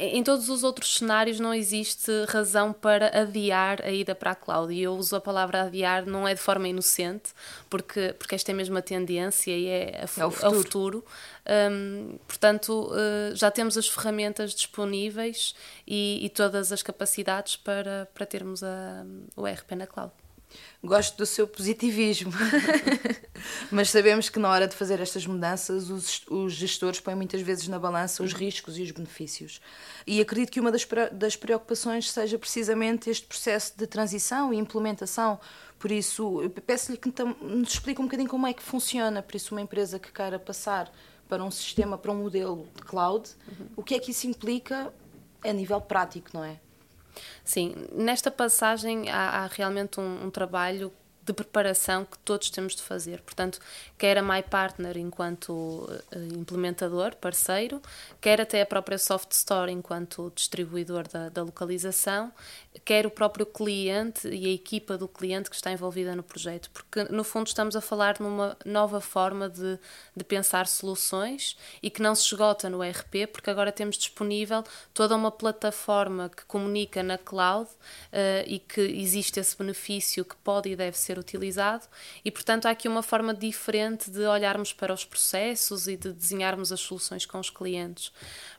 em 0.00 0.22
todos 0.24 0.48
os 0.48 0.64
outros 0.64 0.96
cenários 0.96 1.38
não 1.38 1.52
existe 1.52 2.10
razão 2.28 2.72
para 2.72 3.20
adiar 3.20 3.82
a 3.82 3.90
ida 3.90 4.14
para 4.14 4.30
a 4.30 4.34
cloud. 4.34 4.72
E 4.72 4.82
eu 4.82 4.94
uso 4.94 5.14
a 5.14 5.20
palavra 5.20 5.62
adiar 5.62 6.06
não 6.06 6.26
é 6.26 6.34
de 6.34 6.40
forma 6.40 6.66
inocente, 6.66 7.32
porque, 7.68 8.14
porque 8.18 8.34
esta 8.34 8.50
é 8.50 8.54
mesmo 8.54 8.78
a 8.78 8.82
tendência 8.82 9.56
e 9.56 9.66
é, 9.66 10.06
a, 10.16 10.20
é 10.22 10.26
o 10.26 10.30
futuro. 10.30 10.62
futuro. 10.62 11.04
Um, 11.70 12.18
portanto, 12.26 12.90
uh, 12.92 13.36
já 13.36 13.50
temos 13.50 13.76
as 13.76 13.88
ferramentas 13.88 14.54
disponíveis 14.54 15.54
e, 15.86 16.24
e, 16.24 16.28
todas 16.30 16.72
as 16.72 16.82
capacidades 16.82 17.56
para, 17.56 18.08
para 18.14 18.24
termos 18.24 18.62
a, 18.62 19.04
o 19.36 19.46
ERP 19.46 19.72
na 19.72 19.86
cloud. 19.86 20.12
Gosto 20.82 21.18
do 21.18 21.26
seu 21.26 21.46
positivismo, 21.46 22.32
mas 23.70 23.90
sabemos 23.90 24.30
que 24.30 24.38
na 24.38 24.48
hora 24.48 24.66
de 24.66 24.74
fazer 24.74 24.98
estas 24.98 25.26
mudanças 25.26 25.90
os, 25.90 26.22
os 26.28 26.54
gestores 26.54 27.00
põem 27.00 27.14
muitas 27.14 27.42
vezes 27.42 27.68
na 27.68 27.78
balança 27.78 28.22
os 28.22 28.32
riscos 28.32 28.78
e 28.78 28.82
os 28.82 28.90
benefícios. 28.90 29.60
E 30.06 30.20
acredito 30.20 30.50
que 30.50 30.58
uma 30.58 30.72
das, 30.72 30.86
das 31.12 31.36
preocupações 31.36 32.10
seja 32.10 32.38
precisamente 32.38 33.10
este 33.10 33.26
processo 33.26 33.76
de 33.76 33.86
transição 33.86 34.54
e 34.54 34.56
implementação. 34.56 35.38
Por 35.78 35.90
isso, 35.90 36.50
peço-lhe 36.66 36.96
que 36.96 37.12
nos 37.42 37.74
explique 37.74 38.00
um 38.00 38.04
bocadinho 38.04 38.28
como 38.28 38.46
é 38.46 38.54
que 38.54 38.62
funciona. 38.62 39.22
Por 39.22 39.36
isso, 39.36 39.54
uma 39.54 39.60
empresa 39.60 39.98
que 39.98 40.10
queira 40.10 40.38
passar 40.38 40.90
para 41.28 41.44
um 41.44 41.50
sistema, 41.50 41.96
para 41.96 42.10
um 42.10 42.22
modelo 42.22 42.66
de 42.74 42.82
cloud, 42.82 43.30
uhum. 43.46 43.66
o 43.76 43.82
que 43.82 43.94
é 43.94 43.98
que 43.98 44.10
isso 44.10 44.26
implica 44.26 44.92
a 45.44 45.52
nível 45.52 45.80
prático, 45.80 46.30
não 46.34 46.42
é? 46.42 46.58
Sim, 47.44 47.74
nesta 47.92 48.30
passagem 48.30 49.10
há, 49.10 49.44
há 49.44 49.46
realmente 49.46 50.00
um, 50.00 50.26
um 50.26 50.30
trabalho 50.30 50.92
de 51.22 51.32
preparação 51.32 52.04
que 52.04 52.18
todos 52.18 52.50
temos 52.50 52.74
de 52.74 52.82
fazer. 52.82 53.20
Portanto, 53.20 53.58
quer 53.98 54.18
a 54.18 54.22
MyPartner 54.22 54.96
enquanto 54.96 55.88
eh, 56.10 56.18
implementador, 56.34 57.14
parceiro, 57.16 57.80
quer 58.20 58.40
até 58.40 58.62
a 58.62 58.66
própria 58.66 58.98
Soft 58.98 59.32
Store 59.32 59.70
enquanto 59.70 60.32
distribuidor 60.34 61.06
da, 61.08 61.28
da 61.28 61.42
localização, 61.42 62.32
quer 62.84 63.06
o 63.06 63.10
próprio 63.10 63.44
cliente 63.44 64.28
e 64.28 64.46
a 64.46 64.52
equipa 64.52 64.96
do 64.96 65.06
cliente 65.06 65.50
que 65.50 65.56
está 65.56 65.70
envolvida 65.70 66.16
no 66.16 66.22
projeto, 66.22 66.70
porque 66.70 67.04
no 67.04 67.24
fundo 67.24 67.46
estamos 67.48 67.76
a 67.76 67.80
falar 67.80 68.18
numa 68.20 68.56
nova 68.64 69.00
forma 69.00 69.48
de, 69.48 69.78
de 70.16 70.24
pensar 70.24 70.66
soluções 70.66 71.56
e 71.82 71.90
que 71.90 72.02
não 72.02 72.14
se 72.14 72.24
esgota 72.24 72.68
no 72.70 72.82
ERP, 72.82 73.26
porque 73.32 73.50
agora 73.50 73.70
temos 73.70 73.96
disponível 73.96 74.64
toda 74.94 75.14
uma 75.14 75.30
plataforma 75.30 76.28
que 76.28 76.44
comunica 76.46 77.02
na 77.02 77.18
cloud 77.18 77.68
uh, 77.68 78.46
e 78.46 78.58
que 78.58 78.80
existe 78.80 79.38
esse 79.38 79.56
benefício 79.56 80.24
que 80.24 80.36
pode 80.36 80.70
e 80.70 80.76
deve 80.76 80.98
ser 80.98 81.18
utilizado 81.20 81.86
e, 82.24 82.30
portanto, 82.30 82.66
há 82.66 82.70
aqui 82.70 82.88
uma 82.88 83.02
forma 83.02 83.32
diferente 83.32 84.10
de 84.10 84.24
olharmos 84.26 84.72
para 84.72 84.92
os 84.92 85.04
processos 85.04 85.86
e 85.86 85.96
de 85.96 86.12
desenharmos 86.12 86.72
as 86.72 86.80
soluções 86.80 87.24
com 87.26 87.38
os 87.38 87.50
clientes. 87.50 88.12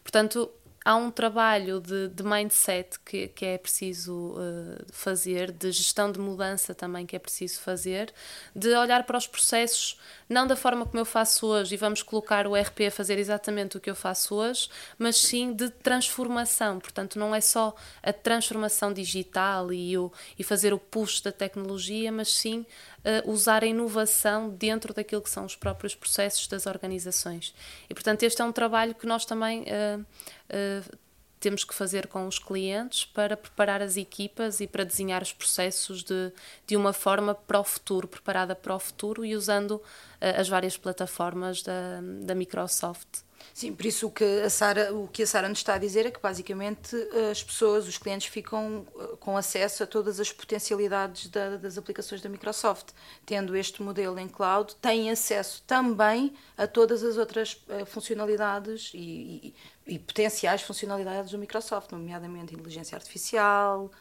Portanto, 0.04 0.50
há 0.84 0.96
um 0.96 1.12
trabalho 1.12 1.80
de, 1.80 2.08
de 2.10 2.24
mindset 2.24 3.00
que, 3.00 3.28
que, 3.30 3.46
é 3.46 3.58
preciso 3.58 4.34
uh, 4.34 4.86
fazer, 4.92 5.52
de 5.52 5.72
gestão 5.72 6.12
de 6.12 6.20
mudança 6.20 6.74
também 6.74 7.06
que 7.06 7.16
é 7.16 7.20
preciso 7.20 7.60
fazer, 7.62 8.12
de 8.56 8.76
olhar 8.76 9.04
para 9.04 9.18
os 9.18 9.28
processos 9.28 10.00
não 10.28 10.48
da 10.48 10.56
forma 10.56 10.86
como 10.86 11.00
eu 11.00 11.06
faço 11.06 11.46
hoje 11.46 11.76
e 11.76 11.78
vamos 11.78 12.02
colocar 12.02 12.48
o 12.48 12.56
RP 12.56 12.88
a 12.88 12.92
fazer 12.92 13.20
exatamente 13.20 13.78
o 13.78 13.80
que 13.82 13.90
eu 13.90 13.96
faço 13.96 14.36
hoje, 14.36 14.70
mas 14.98 15.18
sim 15.18 15.54
de 15.54 15.70
transformação. 15.70 16.80
Portanto, 16.80 17.20
não 17.20 17.36
é 17.36 17.42
só 17.42 17.76
a 18.02 18.14
transformação 18.14 18.94
digital 18.94 19.74
e, 19.74 19.98
o, 19.98 20.12
e 20.40 20.44
fazer 20.44 20.74
o 20.74 20.80
push 20.80 21.22
da 21.22 21.32
tecnologia, 21.32 22.12
mas 22.12 22.34
sim 22.34 22.66
uh, 23.06 23.30
usar 23.30 23.64
a 23.64 23.68
inovação 23.68 24.50
dentro 24.50 24.94
daquilo 24.94 25.22
que 25.22 25.30
são 25.30 25.46
os 25.46 25.56
próprios 25.56 25.96
processos 25.96 26.48
das 26.48 26.66
organizações. 26.66 27.54
E, 27.90 27.94
portanto, 27.94 28.24
este 28.24 28.42
é 28.42 28.46
um 28.46 28.52
trabalho 28.52 28.96
que 28.96 29.06
nós 29.06 29.26
também. 29.26 29.64
Uh, 29.64 30.02
uh, 30.02 30.98
temos 31.40 31.64
que 31.64 31.74
fazer 31.74 32.06
com 32.06 32.28
os 32.28 32.38
clientes 32.38 33.04
para 33.04 33.36
preparar 33.36 33.82
as 33.82 33.98
equipas 33.98 34.60
e 34.60 34.68
para 34.68 34.84
desenhar 34.84 35.24
os 35.24 35.34
processos 35.34 36.04
de, 36.04 36.32
de 36.68 36.78
uma 36.78 36.94
forma 36.94 37.34
para 37.34 37.60
o 37.60 37.64
futuro, 37.64 38.08
preparada 38.08 38.56
para 38.56 38.76
o 38.76 38.80
futuro 38.80 39.26
e 39.26 39.36
usando 39.36 39.82
as 40.22 40.48
várias 40.48 40.78
plataformas 40.78 41.64
da, 41.64 42.00
da 42.22 42.36
Microsoft. 42.36 43.24
Sim, 43.54 43.74
por 43.74 43.86
isso 43.86 44.08
o 44.08 44.12
que 44.12 44.24
a 44.24 44.50
Sara, 44.50 44.94
o 44.94 45.08
que 45.08 45.24
a 45.24 45.28
Sara 45.28 45.48
nos 45.48 45.60
está 45.60 45.76
a 45.76 45.78
dizer 45.78 46.06
é 46.06 46.12
que 46.12 46.20
basicamente 46.20 46.96
as 47.30 47.44
pessoas, 47.44 47.88
os 47.88 47.98
clientes 47.98 48.28
ficam 48.28 48.86
eh, 49.00 49.16
com 49.20 49.38
acesso 49.38 49.84
a 49.84 49.88
todas 49.88 50.20
as 50.20 50.32
potencialidades 50.32 51.28
da, 51.28 51.58
das 51.58 51.78
aplicações 51.78 52.22
da 52.22 52.30
Microsoft. 52.30 52.90
Tendo 53.26 53.56
este 53.56 53.82
modelo 53.82 54.18
em 54.20 54.28
cloud, 54.28 54.76
têm 54.76 55.12
acesso 55.12 55.64
também 55.68 56.34
a 56.58 56.66
todas 56.66 57.04
as 57.04 57.18
outras 57.18 57.54
uh, 57.68 57.86
funcionalidades 57.86 58.92
e, 58.94 59.54
e, 59.88 59.96
e, 59.96 60.00
potenciais 60.00 60.62
funcionalidades 60.62 61.32
do 61.32 61.38
Microsoft, 61.38 61.92
nomeadamente 61.92 62.54
inteligência 62.54 62.96
artificial. 62.96 63.92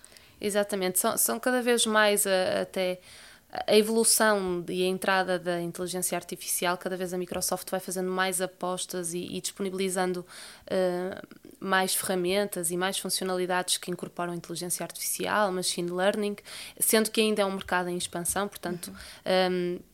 Exatamente, 0.40 0.98
são, 0.98 1.16
são 1.16 1.38
cada 1.38 1.60
vez 1.60 1.84
mais 1.84 2.24
uh, 2.24 2.62
até 2.62 2.92
a 2.92 3.29
evolução 3.66 4.64
e 4.68 4.84
a 4.84 4.86
entrada 4.86 5.38
da 5.38 5.60
inteligência 5.60 6.16
artificial, 6.16 6.78
cada 6.78 6.96
vez 6.96 7.12
a 7.12 7.18
Microsoft 7.18 7.68
vai 7.70 7.80
fazendo 7.80 8.10
mais 8.10 8.40
apostas 8.40 9.12
e, 9.12 9.18
e 9.18 9.40
disponibilizando 9.40 10.20
uh, 10.20 11.26
mais 11.58 11.94
ferramentas 11.94 12.70
e 12.70 12.76
mais 12.76 12.98
funcionalidades 12.98 13.76
que 13.76 13.90
incorporam 13.90 14.34
inteligência 14.34 14.84
artificial, 14.84 15.50
machine 15.50 15.90
learning, 15.90 16.36
sendo 16.78 17.10
que 17.10 17.20
ainda 17.20 17.42
é 17.42 17.44
um 17.44 17.52
mercado 17.52 17.88
em 17.88 17.96
expansão, 17.96 18.46
portanto. 18.46 18.88
Uhum. 18.88 19.52
Um, 19.52 19.89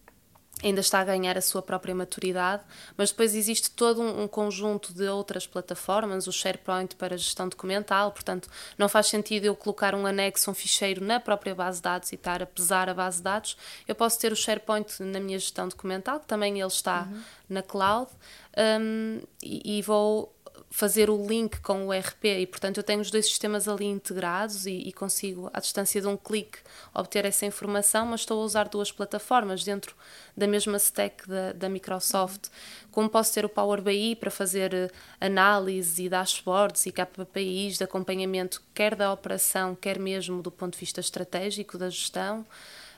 ainda 0.63 0.81
está 0.81 1.01
a 1.01 1.05
ganhar 1.05 1.37
a 1.37 1.41
sua 1.43 1.61
própria 1.61 1.95
maturidade, 1.95 2.63
mas 2.97 3.11
depois 3.11 3.35
existe 3.35 3.71
todo 3.71 4.01
um, 4.01 4.23
um, 4.23 4.29
conjunto 4.29 4.93
de 4.95 5.07
outras 5.07 5.47
plataformas, 5.47 6.27
o 6.27 6.33
SharePoint 6.33 6.97
para 6.97 7.17
gestão 7.17 7.49
documental, 7.49 8.11
portanto, 8.11 8.49
não 8.79 8.89
faz 8.89 9.09
sentido 9.09 9.45
eu 9.45 9.55
colocar 9.55 9.95
um 9.95 10.07
anexo, 10.07 10.51
um 10.51 10.55
ficheiro 10.55 11.05
na 11.05 11.21
própria 11.21 11.55
base 11.55 11.79
de 11.79 11.83
dados 11.83 12.11
e 12.11 12.15
estar 12.15 12.43
a 12.43 12.47
pesar 12.47 12.89
a 12.89 12.95
base 12.95 13.19
de 13.19 13.25
dados. 13.25 13.57
Eu 13.87 13.95
posso 13.95 14.19
ter 14.19 14.33
o 14.33 14.37
SharePoint 14.37 15.03
na 15.03 15.21
minha 15.21 15.39
gestão 15.39 15.69
documental, 15.69 16.21
que 16.21 16.27
também 16.27 16.59
ele 16.59 16.67
está 16.67 17.03
uhum. 17.03 17.23
na 17.51 17.63
cloud, 17.63 18.11
um, 18.57 19.21
e, 19.43 19.79
e 19.79 19.83
vou 19.83 20.36
fazer 20.77 21.09
o 21.09 21.27
link 21.27 21.59
com 21.63 21.87
o 21.87 21.95
ERP 21.95 22.25
e, 22.27 22.47
portanto, 22.47 22.77
eu 22.77 22.83
tenho 22.83 23.01
os 23.01 23.11
dois 23.11 23.25
sistemas 23.25 23.67
ali 23.67 23.87
integrados 23.87 24.67
e, 24.67 24.73
e, 24.73 24.93
consigo, 24.93 25.49
à 25.51 25.59
distância 25.59 26.03
de 26.03 26.07
um 26.07 26.19
clique, 26.19 26.59
obter 26.93 27.25
essa 27.25 27.47
informação, 27.47 28.05
mas 28.05 28.21
estou 28.21 28.43
a 28.43 28.45
usar 28.45 28.69
duas 28.69 28.93
plataformas 28.93 29.65
dentro 29.65 29.97
da 30.37 30.47
mesma 30.47 30.77
stack 30.77 31.27
da, 31.27 31.53
da 31.53 31.71
Microsoft. 31.71 32.49
Como 32.91 33.09
posso 33.09 33.33
ter 33.33 33.43
o 33.43 33.49
Power 33.49 33.81
BI 33.81 34.17
para 34.17 34.31
fazer 34.31 34.75
eh, 34.75 34.91
análise 35.19 36.05
e 36.05 36.11
dashboards 36.11 36.85
e 36.85 36.93
KPIs 36.93 37.79
de 37.79 37.85
acompanhamento, 37.85 38.63
quer 38.75 38.95
da 38.95 39.11
operação, 39.11 39.75
quer 39.75 39.99
mesmo 39.99 40.43
do 40.43 40.51
ponto 40.51 40.75
de 40.75 40.81
vista 40.81 41.01
estratégico 41.01 41.79
da 41.79 41.89
gestão. 41.89 42.45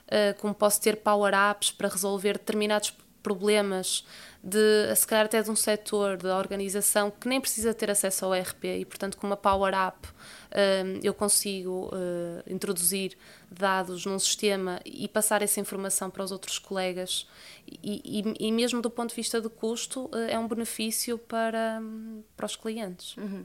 Eh, 0.09 0.33
como 0.33 0.53
posso 0.53 0.81
ter 0.81 0.97
Power 0.97 1.33
Apps 1.33 1.71
para 1.71 1.87
resolver 1.87 2.39
determinados 2.39 2.91
problemas 2.91 3.08
de, 4.43 4.95
se 4.95 5.07
calhar 5.07 5.27
até 5.27 5.43
de 5.43 5.51
um 5.51 5.57
setor 5.57 6.17
da 6.17 6.39
organização 6.39 7.11
que 7.11 7.29
nem 7.29 7.41
precisa 7.41 7.75
ter 7.75 7.91
acesso 7.91 8.25
ao 8.25 8.35
ERP 8.35 8.65
e, 8.65 8.85
portanto, 8.85 9.17
com 9.17 9.27
uma 9.27 9.37
Power 9.37 9.75
App 9.75 10.09
um, 10.09 11.01
eu 11.03 11.13
consigo 11.13 11.91
uh, 11.93 12.43
introduzir 12.53 13.17
dados 13.51 14.07
num 14.07 14.19
sistema 14.19 14.81
e 14.85 15.09
passar 15.09 15.43
essa 15.43 15.61
informação 15.61 16.09
para 16.09 16.23
os 16.23 16.33
outros 16.33 16.59
colegas 16.59 17.27
e, 17.67 18.01
e, 18.05 18.47
e 18.49 18.53
mesmo 18.53 18.81
do 18.81 18.91
ponto 18.91 19.11
de 19.11 19.17
vista 19.17 19.41
de 19.41 19.49
custo 19.49 20.07
uh, 20.07 20.17
é 20.29 20.39
um 20.39 20.49
benefício 20.49 21.19
para, 21.19 21.83
para 22.37 22.47
os 22.47 22.57
clientes. 22.57 23.17
Uhum. 23.17 23.45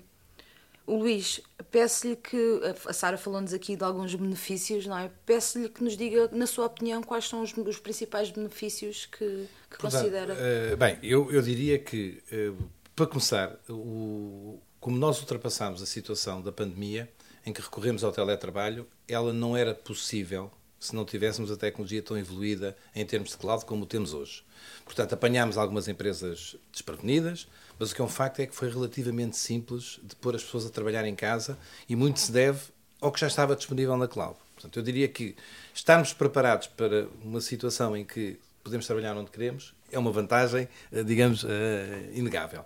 O 0.85 0.97
Luís, 0.97 1.39
peço-lhe 1.71 2.15
que. 2.15 2.61
A 2.85 2.93
Sara 2.93 3.17
falou-nos 3.17 3.53
aqui 3.53 3.75
de 3.75 3.83
alguns 3.83 4.13
benefícios, 4.13 4.85
não 4.85 4.97
é? 4.97 5.09
Peço-lhe 5.25 5.69
que 5.69 5.83
nos 5.83 5.95
diga, 5.95 6.29
na 6.31 6.45
sua 6.45 6.65
opinião, 6.65 7.01
quais 7.01 7.27
são 7.27 7.41
os, 7.41 7.55
os 7.55 7.79
principais 7.79 8.29
benefícios 8.31 9.05
que, 9.05 9.17
que 9.17 9.77
Portanto, 9.77 9.91
considera. 9.91 10.33
Uh, 10.33 10.77
bem, 10.77 10.97
eu, 11.01 11.31
eu 11.31 11.41
diria 11.41 11.79
que, 11.79 12.21
uh, 12.31 12.57
para 12.95 13.07
começar, 13.07 13.57
o, 13.69 14.59
como 14.79 14.97
nós 14.97 15.19
ultrapassamos 15.21 15.81
a 15.81 15.85
situação 15.85 16.41
da 16.41 16.51
pandemia, 16.51 17.09
em 17.45 17.53
que 17.53 17.61
recorremos 17.61 18.03
ao 18.03 18.11
teletrabalho, 18.11 18.85
ela 19.07 19.31
não 19.31 19.55
era 19.55 19.73
possível 19.73 20.51
se 20.79 20.93
não 20.93 21.05
tivéssemos 21.05 21.49
a 21.49 21.55
tecnologia 21.55 22.01
tão 22.01 22.17
evoluída 22.17 22.75
em 22.93 23.05
termos 23.05 23.29
de 23.29 23.37
cloud 23.37 23.63
como 23.63 23.85
temos 23.85 24.13
hoje. 24.13 24.43
Portanto, 24.83 25.13
apanhámos 25.13 25.57
algumas 25.57 25.87
empresas 25.87 26.57
desprevenidas, 26.73 27.47
mas 27.79 27.91
o 27.91 27.95
que 27.95 28.01
é 28.01 28.03
um 28.03 28.09
facto 28.09 28.39
é 28.39 28.45
que 28.45 28.55
foi 28.55 28.69
relativamente 28.69 29.37
simples 29.37 29.99
de 30.03 30.15
pôr 30.15 30.35
as 30.35 30.43
pessoas 30.43 30.65
a 30.65 30.69
trabalhar 30.69 31.05
em 31.05 31.15
casa 31.15 31.57
e 31.87 31.95
muito 31.95 32.19
se 32.19 32.31
deve 32.31 32.61
ao 33.01 33.11
que 33.11 33.19
já 33.19 33.27
estava 33.27 33.55
disponível 33.55 33.97
na 33.97 34.07
cloud. 34.07 34.37
Portanto, 34.53 34.77
eu 34.77 34.83
diria 34.83 35.07
que 35.07 35.35
estarmos 35.73 36.13
preparados 36.13 36.67
para 36.67 37.07
uma 37.21 37.41
situação 37.41 37.97
em 37.97 38.05
que 38.05 38.39
podemos 38.63 38.85
trabalhar 38.85 39.15
onde 39.17 39.29
queremos 39.29 39.73
é 39.91 39.99
uma 39.99 40.11
vantagem, 40.11 40.67
eh, 40.91 41.03
digamos, 41.03 41.43
eh, 41.43 42.09
inegável. 42.13 42.63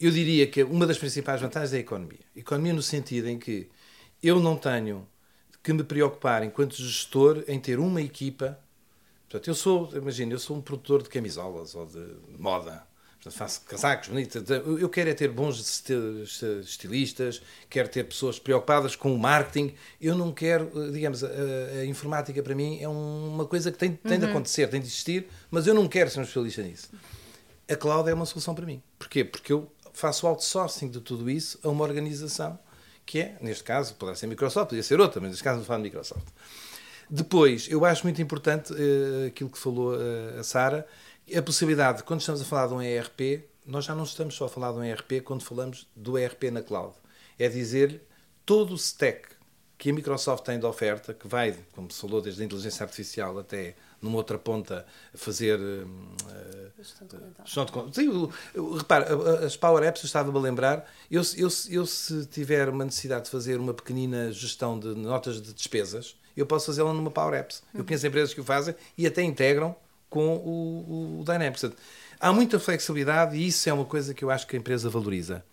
Eu 0.00 0.10
diria 0.10 0.46
que 0.46 0.62
uma 0.62 0.86
das 0.86 0.96
principais 0.96 1.40
vantagens 1.40 1.72
é 1.74 1.76
a 1.76 1.80
economia. 1.80 2.20
Economia 2.34 2.72
no 2.72 2.82
sentido 2.82 3.28
em 3.28 3.38
que 3.38 3.68
eu 4.22 4.40
não 4.40 4.56
tenho 4.56 5.06
que 5.62 5.72
me 5.72 5.84
preocupar, 5.84 6.42
enquanto 6.42 6.76
gestor, 6.76 7.44
em 7.46 7.60
ter 7.60 7.78
uma 7.78 8.00
equipa. 8.00 8.58
Portanto, 9.28 9.48
eu 9.48 9.54
sou, 9.54 9.90
imagina, 9.94 10.32
eu 10.32 10.38
sou 10.38 10.56
um 10.56 10.62
produtor 10.62 11.02
de 11.02 11.10
camisolas 11.10 11.74
ou 11.74 11.84
de 11.84 12.02
moda 12.38 12.87
Portanto, 13.18 13.36
faço 13.36 13.60
casacos 13.62 14.08
bonitos. 14.08 14.42
Eu 14.80 14.88
quero 14.88 15.10
é 15.10 15.14
ter 15.14 15.28
bons 15.28 15.82
estilistas, 16.64 17.42
quero 17.68 17.88
ter 17.88 18.04
pessoas 18.04 18.38
preocupadas 18.38 18.94
com 18.94 19.12
o 19.12 19.18
marketing. 19.18 19.74
Eu 20.00 20.16
não 20.16 20.32
quero, 20.32 20.70
digamos, 20.92 21.24
a, 21.24 21.28
a 21.80 21.84
informática 21.84 22.40
para 22.42 22.54
mim 22.54 22.78
é 22.80 22.88
uma 22.88 23.44
coisa 23.44 23.72
que 23.72 23.78
tem, 23.78 23.92
tem 23.92 24.12
uhum. 24.12 24.18
de 24.18 24.26
acontecer, 24.26 24.68
tem 24.68 24.80
de 24.80 24.86
existir, 24.86 25.26
mas 25.50 25.66
eu 25.66 25.74
não 25.74 25.88
quero 25.88 26.08
ser 26.10 26.20
um 26.20 26.22
especialista 26.22 26.62
nisso. 26.62 26.90
A 27.68 27.74
cloud 27.74 28.08
é 28.08 28.14
uma 28.14 28.24
solução 28.24 28.54
para 28.54 28.64
mim. 28.64 28.80
Porquê? 28.98 29.24
Porque 29.24 29.52
eu 29.52 29.70
faço 29.92 30.26
outsourcing 30.26 30.88
de 30.88 31.00
tudo 31.00 31.28
isso 31.28 31.58
a 31.62 31.68
uma 31.68 31.84
organização 31.84 32.58
que 33.04 33.20
é, 33.20 33.36
neste 33.40 33.64
caso, 33.64 33.94
poderá 33.94 34.14
ser 34.14 34.26
Microsoft, 34.26 34.68
podia 34.68 34.82
ser 34.82 35.00
outra, 35.00 35.18
mas 35.18 35.30
neste 35.30 35.42
caso 35.42 35.58
não 35.58 35.64
falo 35.64 35.82
de 35.82 35.88
Microsoft. 35.88 36.26
Depois, 37.10 37.66
eu 37.70 37.84
acho 37.86 38.04
muito 38.04 38.20
importante 38.20 38.70
uh, 38.70 39.26
aquilo 39.28 39.48
que 39.48 39.58
falou 39.58 39.94
uh, 39.94 40.38
a 40.38 40.42
Sara, 40.42 40.86
a 41.36 41.42
possibilidade, 41.42 42.02
quando 42.02 42.20
estamos 42.20 42.40
a 42.40 42.44
falar 42.44 42.68
de 42.68 42.74
um 42.74 42.82
ERP, 42.82 43.44
nós 43.66 43.84
já 43.84 43.94
não 43.94 44.04
estamos 44.04 44.34
só 44.34 44.46
a 44.46 44.48
falar 44.48 44.72
de 44.72 44.78
um 44.78 44.84
ERP 44.84 45.20
quando 45.22 45.42
falamos 45.42 45.86
do 45.94 46.16
ERP 46.16 46.44
na 46.50 46.62
cloud. 46.62 46.94
É 47.38 47.48
dizer 47.48 48.02
todo 48.46 48.72
o 48.72 48.76
stack 48.76 49.38
que 49.76 49.90
a 49.90 49.92
Microsoft 49.92 50.44
tem 50.44 50.58
de 50.58 50.66
oferta, 50.66 51.14
que 51.14 51.28
vai, 51.28 51.54
como 51.72 51.90
se 51.90 52.00
falou, 52.00 52.20
desde 52.20 52.42
a 52.42 52.44
inteligência 52.44 52.82
artificial 52.82 53.38
até 53.38 53.76
numa 54.02 54.16
outra 54.16 54.36
ponta 54.36 54.84
fazer 55.14 55.58
uh, 55.60 56.72
gestão 56.76 57.06
de 57.64 57.94
Sim, 57.94 58.28
repare, 58.76 59.04
as 59.44 59.56
Power 59.56 59.84
Apps, 59.84 60.02
eu 60.02 60.06
estava-me 60.06 60.36
a 60.36 60.40
lembrar, 60.40 60.90
eu, 61.08 61.22
eu, 61.36 61.48
eu 61.70 61.86
se 61.86 62.26
tiver 62.26 62.68
uma 62.68 62.84
necessidade 62.84 63.26
de 63.26 63.30
fazer 63.30 63.58
uma 63.58 63.72
pequenina 63.72 64.32
gestão 64.32 64.78
de 64.78 64.88
notas 64.88 65.40
de 65.40 65.52
despesas, 65.52 66.16
eu 66.36 66.46
posso 66.46 66.66
fazê-la 66.66 66.92
numa 66.92 67.10
Power 67.10 67.38
Apps. 67.38 67.62
Eu 67.72 67.84
conheço 67.84 68.06
empresas 68.06 68.34
que 68.34 68.40
o 68.40 68.44
fazem 68.44 68.74
e 68.96 69.06
até 69.06 69.22
integram 69.22 69.76
com 70.08 70.36
o, 70.36 71.20
o 71.20 71.24
Dynamics. 71.24 71.70
Há 72.20 72.32
muita 72.32 72.58
flexibilidade 72.58 73.36
e 73.36 73.46
isso 73.46 73.68
é 73.68 73.72
uma 73.72 73.84
coisa 73.84 74.12
que 74.12 74.24
eu 74.24 74.30
acho 74.30 74.46
que 74.46 74.56
a 74.56 74.58
empresa 74.58 74.90
valoriza. 74.90 75.44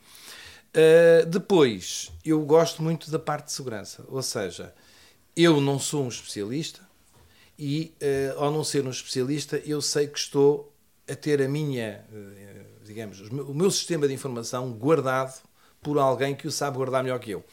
Uh, 0.76 1.26
depois, 1.28 2.12
eu 2.24 2.42
gosto 2.42 2.84
muito 2.84 3.10
da 3.10 3.20
parte 3.20 3.46
de 3.46 3.54
segurança, 3.54 4.04
ou 4.10 4.22
seja, 4.22 4.74
eu 5.36 5.62
não 5.62 5.80
sou 5.80 6.04
um 6.04 6.10
especialista 6.10 6.82
e, 7.58 7.94
uh, 8.02 8.44
ao 8.44 8.52
não 8.52 8.64
ser 8.64 8.86
um 8.86 8.90
especialista, 8.90 9.62
eu 9.66 9.82
sei 9.82 10.08
que 10.08 10.20
estou 10.20 10.74
a 11.10 11.16
ter 11.16 11.42
a 11.42 11.48
minha, 11.48 12.04
uh, 12.12 12.84
digamos, 12.84 13.22
o 13.22 13.54
meu 13.54 13.72
sistema 13.72 14.06
de 14.08 14.14
informação 14.14 14.74
guardado 14.74 15.42
por 15.82 15.98
alguém 15.98 16.36
que 16.36 16.48
o 16.48 16.52
sabe 16.52 16.76
guardar 16.76 17.04
melhor 17.04 17.20
que 17.20 17.32
eu. 17.32 17.46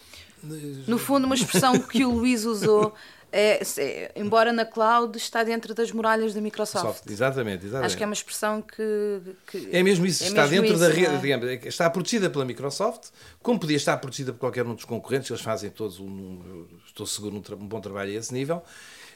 No 0.88 0.98
fundo, 0.98 1.26
uma 1.26 1.36
expressão 1.36 1.78
que 1.78 2.04
o 2.04 2.10
Luís 2.10 2.44
usou 2.44 2.92
é, 3.32 3.62
é, 3.78 4.12
embora 4.14 4.52
na 4.52 4.66
cloud 4.66 5.16
está 5.16 5.42
dentro 5.42 5.74
das 5.74 5.90
muralhas 5.90 6.34
da 6.34 6.40
Microsoft. 6.40 6.84
Soft, 6.84 7.10
exatamente, 7.10 7.64
exatamente. 7.64 7.86
Acho 7.86 7.96
que 7.96 8.02
é 8.02 8.06
uma 8.06 8.12
expressão 8.12 8.60
que. 8.60 9.20
que 9.46 9.68
é 9.72 9.82
mesmo 9.82 10.04
isso, 10.04 10.22
é 10.24 10.26
está 10.26 10.46
mesmo 10.46 10.62
dentro 10.62 10.76
isso, 10.76 10.80
da 10.80 10.88
rede, 10.90 11.14
é? 11.14 11.18
digamos, 11.18 11.66
está 11.66 11.88
protegida 11.88 12.28
pela 12.28 12.44
Microsoft, 12.44 13.08
como 13.42 13.58
podia 13.58 13.78
estar 13.78 13.96
protegida 13.96 14.34
por 14.34 14.40
qualquer 14.40 14.66
um 14.66 14.74
dos 14.74 14.84
concorrentes, 14.84 15.30
eles 15.30 15.42
fazem 15.42 15.70
todos, 15.70 15.98
um, 15.98 16.66
estou 16.86 17.06
seguro, 17.06 17.36
um, 17.36 17.54
um 17.54 17.66
bom 17.66 17.80
trabalho 17.80 18.10
a 18.10 18.14
esse 18.14 18.34
nível. 18.34 18.62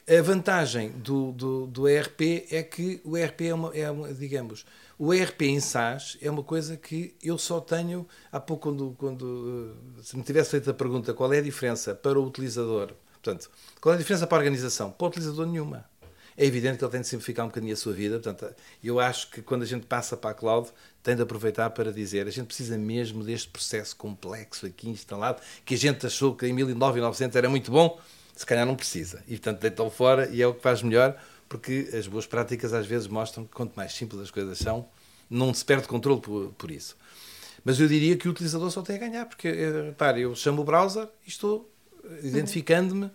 A 0.09 0.21
vantagem 0.21 0.89
do, 0.89 1.33
do, 1.33 1.67
do 1.67 1.87
ERP 1.87 2.47
é 2.49 2.63
que 2.63 3.01
o 3.03 3.17
ERP 3.17 3.41
é 3.41 3.53
uma, 3.53 3.75
é 3.75 3.91
uma, 3.91 4.13
digamos, 4.13 4.65
o 4.97 5.13
ERP 5.13 5.43
em 5.43 5.59
SaaS 5.59 6.17
é 6.21 6.31
uma 6.31 6.41
coisa 6.41 6.75
que 6.75 7.13
eu 7.21 7.37
só 7.37 7.59
tenho, 7.59 8.07
há 8.31 8.39
pouco 8.39 8.69
quando, 8.69 8.95
quando 8.97 9.75
se 10.01 10.17
me 10.17 10.23
tivesse 10.23 10.51
feito 10.51 10.71
a 10.71 10.73
pergunta 10.73 11.13
qual 11.13 11.31
é 11.33 11.37
a 11.37 11.41
diferença 11.41 11.93
para 11.93 12.17
o 12.17 12.25
utilizador 12.25 12.93
Portanto, 13.27 13.49
qual 13.81 13.91
é 13.91 13.95
a 13.95 13.99
diferença 13.99 14.25
para 14.25 14.37
a 14.37 14.39
organização? 14.39 14.89
Para 14.89 15.03
o 15.03 15.07
utilizador, 15.09 15.45
nenhuma. 15.45 15.83
É 16.37 16.45
evidente 16.45 16.77
que 16.77 16.85
ele 16.85 16.91
tem 16.91 17.01
de 17.01 17.07
simplificar 17.07 17.45
um 17.45 17.49
bocadinho 17.49 17.73
a 17.73 17.75
sua 17.75 17.91
vida. 17.91 18.19
Portanto, 18.19 18.55
eu 18.81 19.01
acho 19.01 19.29
que 19.29 19.41
quando 19.41 19.63
a 19.63 19.65
gente 19.65 19.85
passa 19.85 20.15
para 20.15 20.29
a 20.29 20.33
cloud, 20.33 20.69
tem 21.03 21.13
de 21.13 21.21
aproveitar 21.21 21.69
para 21.71 21.91
dizer 21.91 22.25
a 22.25 22.31
gente 22.31 22.47
precisa 22.47 22.77
mesmo 22.77 23.23
deste 23.23 23.49
processo 23.49 23.95
complexo 23.97 24.65
aqui 24.65 24.87
instalado, 24.89 25.41
que 25.65 25.73
a 25.73 25.77
gente 25.77 26.05
achou 26.05 26.35
que 26.35 26.47
em 26.47 26.53
1900 26.53 27.35
era 27.35 27.49
muito 27.49 27.69
bom, 27.69 27.99
se 28.33 28.45
calhar 28.45 28.65
não 28.65 28.77
precisa. 28.77 29.21
E, 29.27 29.31
portanto, 29.31 29.59
deitou 29.59 29.89
fora 29.89 30.29
e 30.29 30.41
é 30.41 30.47
o 30.47 30.53
que 30.53 30.61
faz 30.61 30.81
melhor, 30.81 31.19
porque 31.49 31.89
as 31.93 32.07
boas 32.07 32.25
práticas 32.25 32.71
às 32.71 32.85
vezes 32.85 33.07
mostram 33.07 33.43
que 33.43 33.51
quanto 33.51 33.75
mais 33.75 33.91
simples 33.91 34.21
as 34.21 34.31
coisas 34.31 34.57
são, 34.57 34.87
não 35.29 35.53
se 35.53 35.65
perde 35.65 35.85
controle 35.85 36.21
por, 36.21 36.53
por 36.57 36.71
isso. 36.71 36.95
Mas 37.65 37.77
eu 37.77 37.87
diria 37.87 38.15
que 38.15 38.29
o 38.29 38.31
utilizador 38.31 38.71
só 38.71 38.81
tem 38.81 38.95
a 38.95 38.99
ganhar, 38.99 39.25
porque, 39.25 39.49
eh, 39.49 39.87
repare, 39.87 40.21
eu 40.21 40.33
chamo 40.33 40.61
o 40.61 40.65
browser 40.65 41.09
e 41.25 41.29
estou 41.29 41.69
identificando-me, 42.23 43.11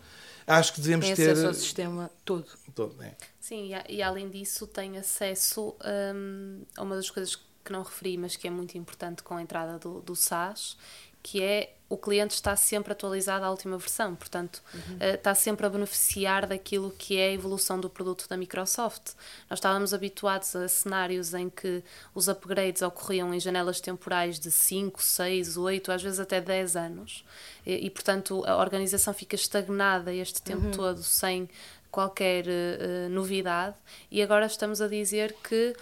acho 0.47 0.75
que 0.75 0.81
devemos 0.81 1.07
tem 1.07 1.15
ter. 1.15 1.31
acesso 1.31 1.47
ao 1.47 1.55
sistema 1.55 2.11
todo. 2.25 2.47
todo 2.75 3.03
é. 3.03 3.15
Sim, 3.41 3.75
e, 3.75 3.97
e, 3.97 4.03
além 4.03 4.29
disso, 4.29 4.67
tem 4.67 4.99
acesso 4.99 5.75
um, 6.15 6.63
a 6.77 6.83
uma 6.83 6.97
das 6.97 7.11
coisas 7.11 7.37
que 7.37 7.73
não 7.73 7.83
referi, 7.83 8.17
mas 8.19 8.37
que 8.37 8.47
é 8.47 8.51
muito 8.51 8.77
importante 8.77 9.23
com 9.23 9.35
a 9.35 9.43
entrada 9.43 9.79
do, 9.79 10.01
do 10.01 10.17
SaaS, 10.17 10.77
que 11.23 11.43
é 11.43 11.75
o 11.93 11.97
cliente 11.99 12.33
está 12.33 12.57
sempre 12.57 12.93
atualizado 12.93 13.45
à 13.45 13.51
última 13.51 13.77
versão, 13.77 14.15
portanto, 14.15 14.63
uhum. 14.73 14.95
uh, 14.95 15.15
está 15.15 15.35
sempre 15.35 15.67
a 15.67 15.69
beneficiar 15.69 16.47
daquilo 16.47 16.91
que 16.97 17.19
é 17.19 17.29
a 17.29 17.33
evolução 17.33 17.79
do 17.79 17.91
produto 17.91 18.27
da 18.31 18.35
Microsoft. 18.35 19.13
Nós 19.51 19.59
estávamos 19.59 19.93
habituados 19.93 20.57
a 20.57 20.67
cenários 20.69 21.35
em 21.35 21.51
que 21.51 21.85
os 22.15 22.29
upgrades 22.29 22.81
ocorriam 22.81 23.35
em 23.35 23.39
janelas 23.39 23.79
temporais 23.79 24.41
de 24.41 24.51
5, 24.51 25.03
6, 25.03 25.59
8, 25.59 25.93
às 25.93 26.03
vezes 26.03 26.19
até 26.19 26.41
10 26.41 26.77
anos, 26.77 27.27
e, 27.67 27.87
e 27.87 27.91
portanto, 27.91 28.43
a 28.47 28.57
organização 28.57 29.13
fica 29.13 29.37
estagnada 29.37 30.15
este 30.15 30.41
tempo 30.41 30.65
uhum. 30.65 30.71
todo 30.71 31.03
sem 31.03 31.47
qualquer 31.91 32.47
uh, 32.47 33.11
novidade, 33.11 33.77
e 34.11 34.23
agora 34.23 34.47
estamos 34.47 34.81
a 34.81 34.89
dizer 34.89 35.37
que 35.47 35.77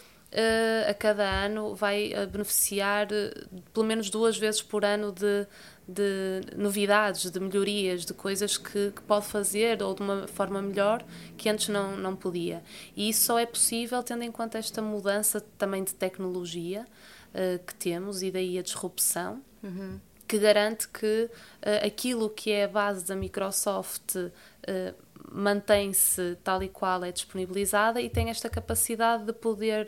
a 0.89 0.95
cada 0.95 1.29
ano 1.29 1.75
vai 1.75 2.13
beneficiar 2.31 3.09
uh, 3.09 3.63
pelo 3.73 3.85
menos 3.85 4.11
duas 4.11 4.39
vezes 4.39 4.63
por 4.63 4.85
ano 4.85 5.11
de, 5.11 5.47
de 5.89 6.41
novidades, 6.57 7.31
de 7.31 7.41
melhorias, 7.41 8.05
de 8.05 8.15
coisas 8.15 8.57
que, 8.57 8.93
que, 8.93 9.03
pode 9.03 9.27
fazer 9.27 9.83
ou 9.83 9.95
de 9.95 10.03
uma 10.03 10.29
forma 10.29 10.63
melhor 10.63 11.05
que 11.37 11.49
antes 11.49 11.69
não, 11.69 11.97
não 11.97 12.15
podia. 12.15 12.63
E 12.97 13.09
isso 13.09 13.25
só 13.25 13.39
é 13.39 13.47
possível 13.47 14.03
tendo 14.03 14.23
em 14.23 14.31
conta 14.31 14.59
esta 14.59 14.81
mudança 14.81 15.41
também 15.59 15.83
de 15.83 15.95
tecnologia 15.95 16.87
uh, 17.35 17.65
que 17.65 17.75
temos 17.75 18.23
e 18.23 18.31
daí 18.31 18.59
a 18.59 18.63
disrupção. 18.63 19.43
Uhum. 19.63 20.01
Que 20.29 20.39
garante 20.39 20.89
que 20.89 21.29
uh, 21.29 21.87
aquilo 21.87 22.31
que 22.31 22.53
é 22.53 22.65
a 22.65 22.69
base 22.69 23.05
da 23.05 23.17
Microsoft 23.17 24.15
uh, 24.15 24.31
mantém-se 25.31 26.37
tal 26.43 26.63
e 26.63 26.69
qual 26.69 27.05
é 27.05 27.13
disponibilizada 27.13 28.01
e 28.01 28.11
tem 28.11 28.31
esta 28.31 28.51
capacidade 28.51 29.25
de 29.25 29.33
poder 29.33 29.87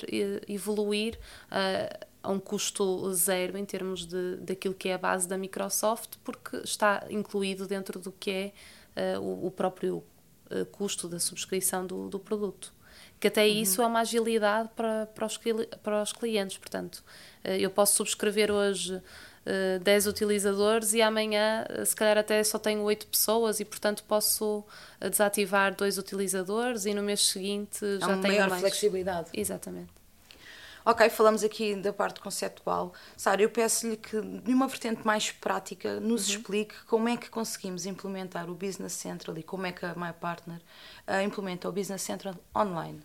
evoluir 0.48 1.18
uh, 1.50 2.06
a 2.22 2.30
um 2.30 2.38
custo 2.38 3.12
zero 3.12 3.58
em 3.58 3.64
termos 3.64 4.06
de, 4.06 4.36
daquilo 4.36 4.74
que 4.74 4.88
é 4.88 4.94
a 4.94 4.98
base 4.98 5.26
da 5.26 5.36
Microsoft, 5.36 6.16
porque 6.22 6.58
está 6.58 7.04
incluído 7.10 7.66
dentro 7.66 7.98
do 7.98 8.12
que 8.12 8.52
é 8.96 9.16
uh, 9.16 9.20
o, 9.20 9.46
o, 9.46 9.50
próprio 9.50 10.04
uh, 10.50 10.64
custo 10.70 11.08
da 11.08 11.18
subscrição 11.18 11.84
do, 11.84 12.08
do 12.08 12.20
produto. 12.20 12.72
Que 13.18 13.26
até 13.26 13.42
uhum. 13.42 13.52
isso 13.52 13.82
é 13.82 13.86
uma 13.86 14.00
agilidade 14.00 14.70
para, 14.76 15.06
para, 15.06 15.26
os, 15.26 15.38
para 15.82 16.02
os 16.02 16.12
clientes. 16.12 16.58
Portanto, 16.58 17.04
eu 17.44 17.70
posso 17.70 17.94
subscrever 17.96 18.50
hoje 18.50 19.00
uh, 19.46 19.78
10 19.80 20.06
utilizadores 20.06 20.92
e 20.94 21.02
amanhã, 21.02 21.64
se 21.84 21.94
calhar, 21.94 22.18
até 22.18 22.42
só 22.44 22.58
tenho 22.58 22.82
8 22.82 23.06
pessoas 23.06 23.60
e, 23.60 23.64
portanto, 23.64 24.04
posso 24.04 24.64
desativar 25.00 25.74
dois 25.74 25.98
utilizadores 25.98 26.86
e 26.86 26.94
no 26.94 27.02
mês 27.02 27.26
seguinte 27.26 27.78
já 27.98 28.06
tenho 28.18 28.22
maior 28.22 28.48
mais. 28.50 28.60
flexibilidade. 28.60 29.30
Exatamente. 29.34 30.02
Ok, 30.84 31.08
falamos 31.10 31.44
aqui 31.44 31.76
da 31.76 31.92
parte 31.92 32.18
conceptual. 32.18 32.92
Sara, 33.16 33.40
eu 33.40 33.48
peço-lhe 33.48 33.96
que, 33.96 34.20
de 34.20 34.52
uma 34.52 34.66
vertente 34.66 35.06
mais 35.06 35.30
prática, 35.30 36.00
nos 36.00 36.28
uhum. 36.28 36.34
explique 36.34 36.74
como 36.86 37.08
é 37.08 37.16
que 37.16 37.30
conseguimos 37.30 37.86
implementar 37.86 38.50
o 38.50 38.54
Business 38.54 38.94
Central 38.94 39.38
e 39.38 39.44
como 39.44 39.64
é 39.64 39.70
que 39.70 39.86
a 39.86 39.94
My 39.94 40.12
Partner 40.12 40.60
uh, 41.06 41.22
implementa 41.24 41.68
o 41.68 41.72
Business 41.72 42.02
Central 42.02 42.34
online. 42.56 43.00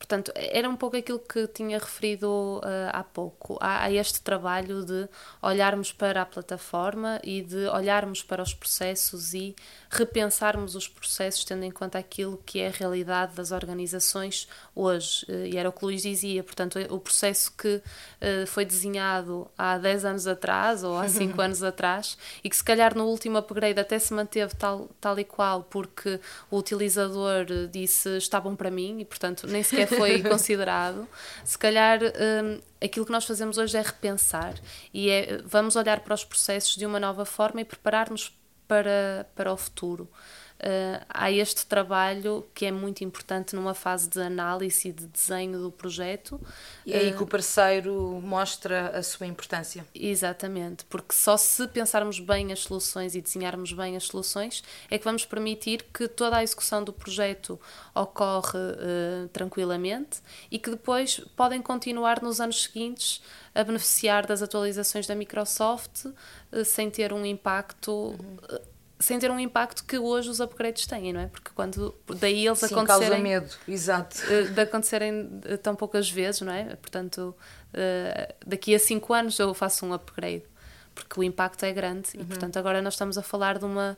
Portanto, 0.00 0.32
era 0.34 0.66
um 0.66 0.76
pouco 0.76 0.96
aquilo 0.96 1.18
que 1.18 1.46
tinha 1.48 1.78
referido 1.78 2.26
uh, 2.64 2.88
há 2.90 3.04
pouco. 3.04 3.58
Há, 3.60 3.84
há, 3.84 3.92
este 3.92 4.22
trabalho 4.22 4.82
de 4.82 5.06
olharmos 5.42 5.92
para 5.92 6.22
a 6.22 6.26
plataforma 6.26 7.20
e 7.22 7.42
de 7.42 7.66
olharmos 7.66 8.22
para 8.22 8.42
os 8.42 8.54
processos 8.54 9.34
e 9.34 9.54
repensarmos 9.90 10.76
os 10.76 10.86
processos 10.86 11.44
tendo 11.44 11.64
em 11.64 11.70
conta 11.70 11.98
aquilo 11.98 12.40
que 12.46 12.60
é 12.60 12.68
a 12.68 12.70
realidade 12.70 13.34
das 13.34 13.50
organizações 13.50 14.48
hoje. 14.74 15.26
Uh, 15.28 15.46
e 15.46 15.56
era 15.56 15.68
o 15.68 15.72
que 15.72 15.84
o 15.84 15.88
Luís 15.88 16.02
dizia. 16.02 16.44
Portanto, 16.44 16.78
o 16.88 17.00
processo 17.00 17.52
que 17.56 17.76
uh, 17.76 18.46
foi 18.46 18.64
desenhado 18.64 19.50
há 19.58 19.76
10 19.76 20.04
anos 20.04 20.26
atrás 20.28 20.84
ou 20.84 20.96
há 20.96 21.08
5 21.10 21.40
anos 21.40 21.62
atrás 21.62 22.16
e 22.44 22.48
que 22.48 22.56
se 22.56 22.62
calhar 22.62 22.96
no 22.96 23.04
último 23.04 23.38
upgrade 23.38 23.80
até 23.80 23.98
se 23.98 24.14
manteve 24.14 24.54
tal, 24.54 24.88
tal 25.00 25.18
e 25.18 25.24
qual 25.24 25.64
porque 25.64 26.20
o 26.50 26.58
utilizador 26.58 27.46
disse 27.70 28.16
está 28.16 28.40
bom 28.40 28.54
para 28.54 28.70
mim 28.70 29.00
e, 29.00 29.04
portanto, 29.04 29.46
nem 29.46 29.62
sequer 29.62 29.88
foi 29.88 30.22
considerado, 30.24 31.08
se 31.44 31.58
calhar 31.58 31.98
um, 32.00 32.60
aquilo 32.80 33.04
que 33.04 33.12
nós 33.12 33.24
fazemos 33.24 33.58
hoje 33.58 33.76
é 33.76 33.82
repensar 33.82 34.54
e 34.92 35.10
é, 35.10 35.40
vamos 35.44 35.76
olhar 35.76 36.00
para 36.00 36.14
os 36.14 36.24
processos 36.24 36.76
de 36.76 36.86
uma 36.86 37.00
nova 37.00 37.24
forma 37.24 37.60
e 37.60 37.64
preparar-nos 37.64 38.32
para, 38.70 39.26
para 39.34 39.52
o 39.52 39.56
futuro 39.56 40.08
uh, 40.60 41.04
há 41.08 41.30
este 41.30 41.66
trabalho 41.66 42.46
que 42.54 42.66
é 42.66 42.72
muito 42.72 43.02
importante 43.02 43.54
numa 43.54 43.74
fase 43.74 44.08
de 44.08 44.20
análise 44.20 44.88
e 44.88 44.92
de 44.92 45.06
desenho 45.06 45.58
do 45.58 45.70
projeto. 45.70 46.40
E 46.84 46.92
é 46.92 46.98
aí 46.98 47.12
que 47.12 47.22
o 47.22 47.26
parceiro 47.26 48.20
mostra 48.22 48.90
a 48.90 49.02
sua 49.02 49.26
importância. 49.26 49.86
Exatamente, 49.94 50.84
porque 50.84 51.14
só 51.14 51.36
se 51.36 51.66
pensarmos 51.68 52.20
bem 52.20 52.52
as 52.52 52.60
soluções 52.60 53.14
e 53.14 53.20
desenharmos 53.20 53.72
bem 53.72 53.96
as 53.96 54.04
soluções 54.04 54.62
é 54.90 54.98
que 54.98 55.04
vamos 55.04 55.24
permitir 55.24 55.84
que 55.92 56.06
toda 56.08 56.36
a 56.36 56.42
execução 56.42 56.84
do 56.84 56.92
projeto 56.92 57.58
ocorre 57.94 58.58
uh, 58.58 59.28
tranquilamente 59.28 60.20
e 60.50 60.58
que 60.58 60.70
depois 60.70 61.20
podem 61.36 61.62
continuar 61.62 62.22
nos 62.22 62.40
anos 62.40 62.62
seguintes 62.62 63.22
a 63.54 63.64
beneficiar 63.64 64.26
das 64.26 64.42
atualizações 64.42 65.06
da 65.06 65.14
Microsoft 65.14 66.04
uh, 66.06 66.64
sem 66.64 66.90
ter 66.90 67.12
um 67.12 67.24
impacto 67.24 67.90
uhum 67.90 68.70
sem 69.00 69.18
ter 69.18 69.30
um 69.30 69.40
impacto 69.40 69.84
que 69.84 69.98
hoje 69.98 70.28
os 70.28 70.40
upgrades 70.40 70.86
têm, 70.86 71.12
não 71.12 71.22
é? 71.22 71.26
Porque 71.26 71.50
quando 71.54 71.94
daí 72.18 72.46
eles 72.46 72.58
Sim, 72.58 72.66
acontecerem 72.66 73.08
causa 73.08 73.22
medo, 73.22 73.50
exato. 73.66 74.16
Eh, 74.30 74.42
de 74.44 74.60
acontecerem 74.60 75.40
eh, 75.46 75.56
tão 75.56 75.74
poucas 75.74 76.08
vezes, 76.10 76.42
não 76.42 76.52
é? 76.52 76.76
Portanto, 76.76 77.34
eh, 77.72 78.34
daqui 78.46 78.74
a 78.74 78.78
5 78.78 79.12
anos 79.14 79.38
eu 79.38 79.54
faço 79.54 79.86
um 79.86 79.94
upgrade, 79.94 80.44
porque 80.94 81.18
o 81.18 81.22
impacto 81.22 81.64
é 81.64 81.72
grande 81.72 82.10
uhum. 82.14 82.20
e 82.20 82.24
portanto 82.26 82.58
agora 82.58 82.82
nós 82.82 82.92
estamos 82.92 83.16
a 83.16 83.22
falar 83.22 83.58
de 83.58 83.64
uma 83.64 83.96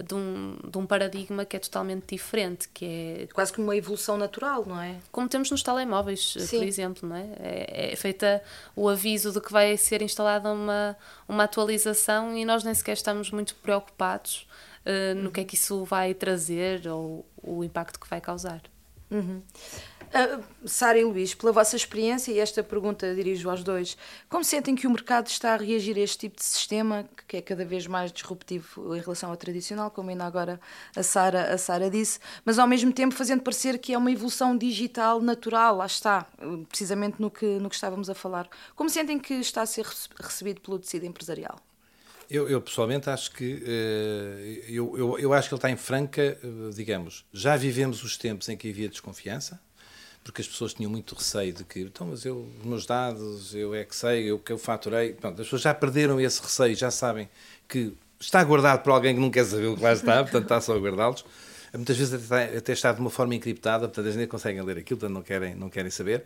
de 0.00 0.14
um, 0.14 0.56
de 0.64 0.78
um 0.78 0.86
paradigma 0.86 1.44
que 1.44 1.56
é 1.56 1.58
totalmente 1.58 2.14
diferente, 2.14 2.68
que 2.72 2.84
é... 2.84 3.28
Quase 3.34 3.52
como 3.52 3.66
uma 3.66 3.76
evolução 3.76 4.16
natural, 4.16 4.64
não 4.66 4.80
é? 4.80 4.96
Como 5.10 5.28
temos 5.28 5.50
nos 5.50 5.62
telemóveis, 5.62 6.34
Sim. 6.38 6.58
por 6.58 6.66
exemplo, 6.66 7.08
não 7.08 7.16
é? 7.16 7.26
é? 7.38 7.92
É 7.92 7.96
feita 7.96 8.42
o 8.74 8.88
aviso 8.88 9.32
de 9.32 9.40
que 9.40 9.52
vai 9.52 9.76
ser 9.76 10.00
instalada 10.00 10.50
uma, 10.50 10.96
uma 11.28 11.44
atualização 11.44 12.36
e 12.36 12.44
nós 12.44 12.64
nem 12.64 12.72
sequer 12.72 12.94
estamos 12.94 13.30
muito 13.30 13.54
preocupados 13.56 14.46
uh, 14.86 15.14
no 15.14 15.30
que 15.30 15.40
é 15.40 15.44
que 15.44 15.56
isso 15.56 15.84
vai 15.84 16.14
trazer 16.14 16.88
ou 16.88 17.26
o 17.42 17.62
impacto 17.62 18.00
que 18.00 18.08
vai 18.08 18.20
causar. 18.20 18.62
Uhum. 19.12 19.42
Uh, 20.12 20.68
Sara 20.68 20.98
e 20.98 21.04
Luís, 21.04 21.34
pela 21.34 21.52
vossa 21.52 21.74
experiência, 21.74 22.30
e 22.32 22.38
esta 22.38 22.62
pergunta 22.62 23.14
dirijo 23.14 23.48
aos 23.48 23.64
dois, 23.64 23.96
como 24.28 24.44
sentem 24.44 24.74
que 24.74 24.86
o 24.86 24.90
mercado 24.90 25.26
está 25.26 25.54
a 25.54 25.56
reagir 25.56 25.96
a 25.96 26.00
este 26.00 26.18
tipo 26.18 26.36
de 26.36 26.44
sistema, 26.44 27.08
que 27.26 27.38
é 27.38 27.40
cada 27.40 27.64
vez 27.64 27.86
mais 27.86 28.12
disruptivo 28.12 28.94
em 28.94 29.00
relação 29.00 29.30
ao 29.30 29.36
tradicional, 29.38 29.90
como 29.90 30.10
ainda 30.10 30.26
agora 30.26 30.60
a 30.94 31.02
Sara, 31.02 31.54
a 31.54 31.56
Sara 31.56 31.88
disse, 31.88 32.18
mas 32.44 32.58
ao 32.58 32.66
mesmo 32.66 32.92
tempo 32.92 33.14
fazendo 33.14 33.42
parecer 33.42 33.78
que 33.78 33.94
é 33.94 33.98
uma 33.98 34.12
evolução 34.12 34.56
digital 34.56 35.18
natural, 35.20 35.76
lá 35.76 35.86
está, 35.86 36.26
precisamente 36.68 37.18
no 37.18 37.30
que, 37.30 37.46
no 37.58 37.70
que 37.70 37.74
estávamos 37.74 38.10
a 38.10 38.14
falar. 38.14 38.48
Como 38.76 38.90
sentem 38.90 39.18
que 39.18 39.34
está 39.34 39.62
a 39.62 39.66
ser 39.66 39.86
recebido 40.20 40.60
pelo 40.60 40.78
tecido 40.78 41.06
empresarial? 41.06 41.58
Eu, 42.32 42.48
eu, 42.48 42.62
pessoalmente 42.62 43.10
acho 43.10 43.30
que 43.30 43.56
uh, 43.56 44.64
eu, 44.66 44.96
eu, 44.96 45.18
eu, 45.18 45.32
acho 45.34 45.48
que 45.48 45.54
ele 45.54 45.58
está 45.58 45.70
em 45.70 45.76
franca, 45.76 46.38
uh, 46.42 46.70
digamos, 46.70 47.26
já 47.30 47.58
vivemos 47.58 48.02
os 48.02 48.16
tempos 48.16 48.48
em 48.48 48.56
que 48.56 48.70
havia 48.70 48.88
desconfiança, 48.88 49.60
porque 50.24 50.40
as 50.40 50.48
pessoas 50.48 50.72
tinham 50.72 50.90
muito 50.90 51.14
receio 51.14 51.52
de 51.52 51.62
que, 51.62 51.80
então, 51.80 52.06
mas 52.06 52.24
eu, 52.24 52.48
os 52.58 52.64
meus 52.64 52.86
dados, 52.86 53.54
eu 53.54 53.74
é 53.74 53.84
que 53.84 53.94
sei, 53.94 54.30
eu 54.30 54.38
que 54.38 54.50
eu 54.50 54.56
faturei. 54.56 55.12
Pronto, 55.12 55.42
as 55.42 55.46
pessoas 55.46 55.60
já 55.60 55.74
perderam 55.74 56.18
esse 56.18 56.40
receio, 56.40 56.74
já 56.74 56.90
sabem 56.90 57.28
que 57.68 57.92
está 58.18 58.42
guardado 58.42 58.82
por 58.82 58.92
alguém 58.92 59.14
que 59.14 59.20
não 59.20 59.30
quer 59.30 59.44
saber 59.44 59.66
o 59.66 59.76
que 59.76 59.82
lá 59.82 59.92
está, 59.92 60.22
portanto 60.24 60.44
está 60.44 60.58
só 60.58 60.74
a 60.74 60.78
guardá-los. 60.78 61.26
Muitas 61.74 61.98
vezes 61.98 62.14
até, 62.14 62.56
até 62.56 62.72
está 62.72 62.92
de 62.92 63.00
uma 63.00 63.10
forma 63.10 63.34
encriptada, 63.34 63.88
portanto 63.88 64.06
eles 64.06 64.16
nem 64.16 64.26
conseguem 64.26 64.62
ler 64.62 64.78
aquilo, 64.78 64.98
portanto 64.98 65.14
não 65.14 65.22
querem, 65.22 65.54
não 65.54 65.68
querem 65.68 65.90
saber. 65.90 66.24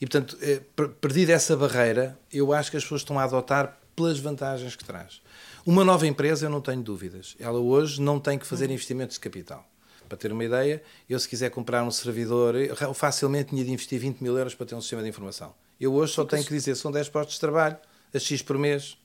E 0.00 0.06
portanto, 0.06 0.36
eh, 0.42 0.60
perdida 1.00 1.32
essa 1.32 1.56
barreira, 1.56 2.18
eu 2.32 2.52
acho 2.52 2.68
que 2.72 2.76
as 2.76 2.82
pessoas 2.82 3.02
estão 3.02 3.16
a 3.16 3.22
adotar 3.22 3.78
pelas 3.96 4.18
vantagens 4.18 4.76
que 4.76 4.84
traz. 4.84 5.22
Uma 5.64 5.84
nova 5.84 6.06
empresa, 6.06 6.46
eu 6.46 6.50
não 6.50 6.60
tenho 6.60 6.82
dúvidas. 6.82 7.34
Ela 7.40 7.58
hoje 7.58 8.00
não 8.00 8.20
tem 8.20 8.38
que 8.38 8.46
fazer 8.46 8.70
investimentos 8.70 9.14
de 9.14 9.20
capital. 9.20 9.66
Para 10.08 10.16
ter 10.16 10.30
uma 10.30 10.44
ideia, 10.44 10.80
eu 11.08 11.18
se 11.18 11.28
quiser 11.28 11.50
comprar 11.50 11.82
um 11.82 11.90
servidor, 11.90 12.54
facilmente 12.94 13.50
tinha 13.50 13.64
de 13.64 13.72
investir 13.72 13.98
20 13.98 14.20
mil 14.20 14.38
euros 14.38 14.54
para 14.54 14.66
ter 14.66 14.76
um 14.76 14.80
sistema 14.80 15.02
de 15.02 15.08
informação. 15.08 15.52
Eu 15.80 15.92
hoje 15.94 16.12
só 16.12 16.24
tenho 16.24 16.44
que 16.44 16.54
dizer, 16.54 16.76
são 16.76 16.92
10 16.92 17.08
postos 17.08 17.34
de 17.34 17.40
trabalho, 17.40 17.76
a 18.14 18.18
X 18.18 18.42
por 18.42 18.56
mês, 18.56 18.96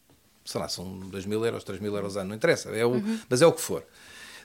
sei 0.45 0.61
lá, 0.61 0.69
são 0.69 0.99
2 0.99 1.25
mil 1.25 1.43
euros, 1.43 1.63
3 1.63 1.81
mil 1.81 1.95
euros 1.95 2.17
ano, 2.17 2.29
não 2.29 2.35
interessa, 2.35 2.69
é 2.69 2.85
o, 2.85 2.91
uhum. 2.91 3.19
mas 3.27 3.41
é 3.41 3.47
o 3.47 3.51
que 3.51 3.61
for. 3.61 3.83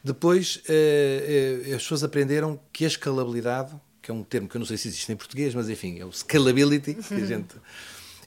Depois, 0.03 0.63
eh, 0.69 1.65
eh, 1.67 1.75
as 1.75 1.83
pessoas 1.83 2.05
aprenderam 2.05 2.59
que 2.73 2.85
a 2.85 2.87
escalabilidade, 2.87 3.75
que 4.01 4.11
é 4.11 4.15
um 4.15 4.23
termo 4.23 4.49
que 4.49 4.57
eu 4.57 4.59
não 4.61 4.67
sei 4.67 4.77
se 4.77 4.89
existe 4.89 5.13
em 5.13 5.17
português, 5.17 5.55
mas 5.55 5.69
enfim, 5.69 5.99
é 5.99 6.05
o 6.05 6.13
scalability, 6.13 6.95
que 6.95 7.15
a 7.15 7.19
gente 7.27 7.55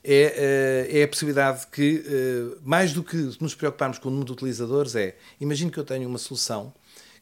é, 0.02 0.88
eh, 0.92 1.00
é 1.00 1.02
a 1.02 1.08
possibilidade 1.08 1.66
que, 1.66 2.04
eh, 2.06 2.58
mais 2.64 2.92
do 2.92 3.02
que 3.02 3.16
nos 3.40 3.54
preocuparmos 3.54 3.98
com 3.98 4.08
o 4.08 4.10
número 4.10 4.26
de 4.26 4.32
utilizadores, 4.32 4.96
é 4.96 5.16
imagino 5.40 5.70
que 5.70 5.78
eu 5.78 5.84
tenho 5.84 6.08
uma 6.08 6.18
solução 6.18 6.72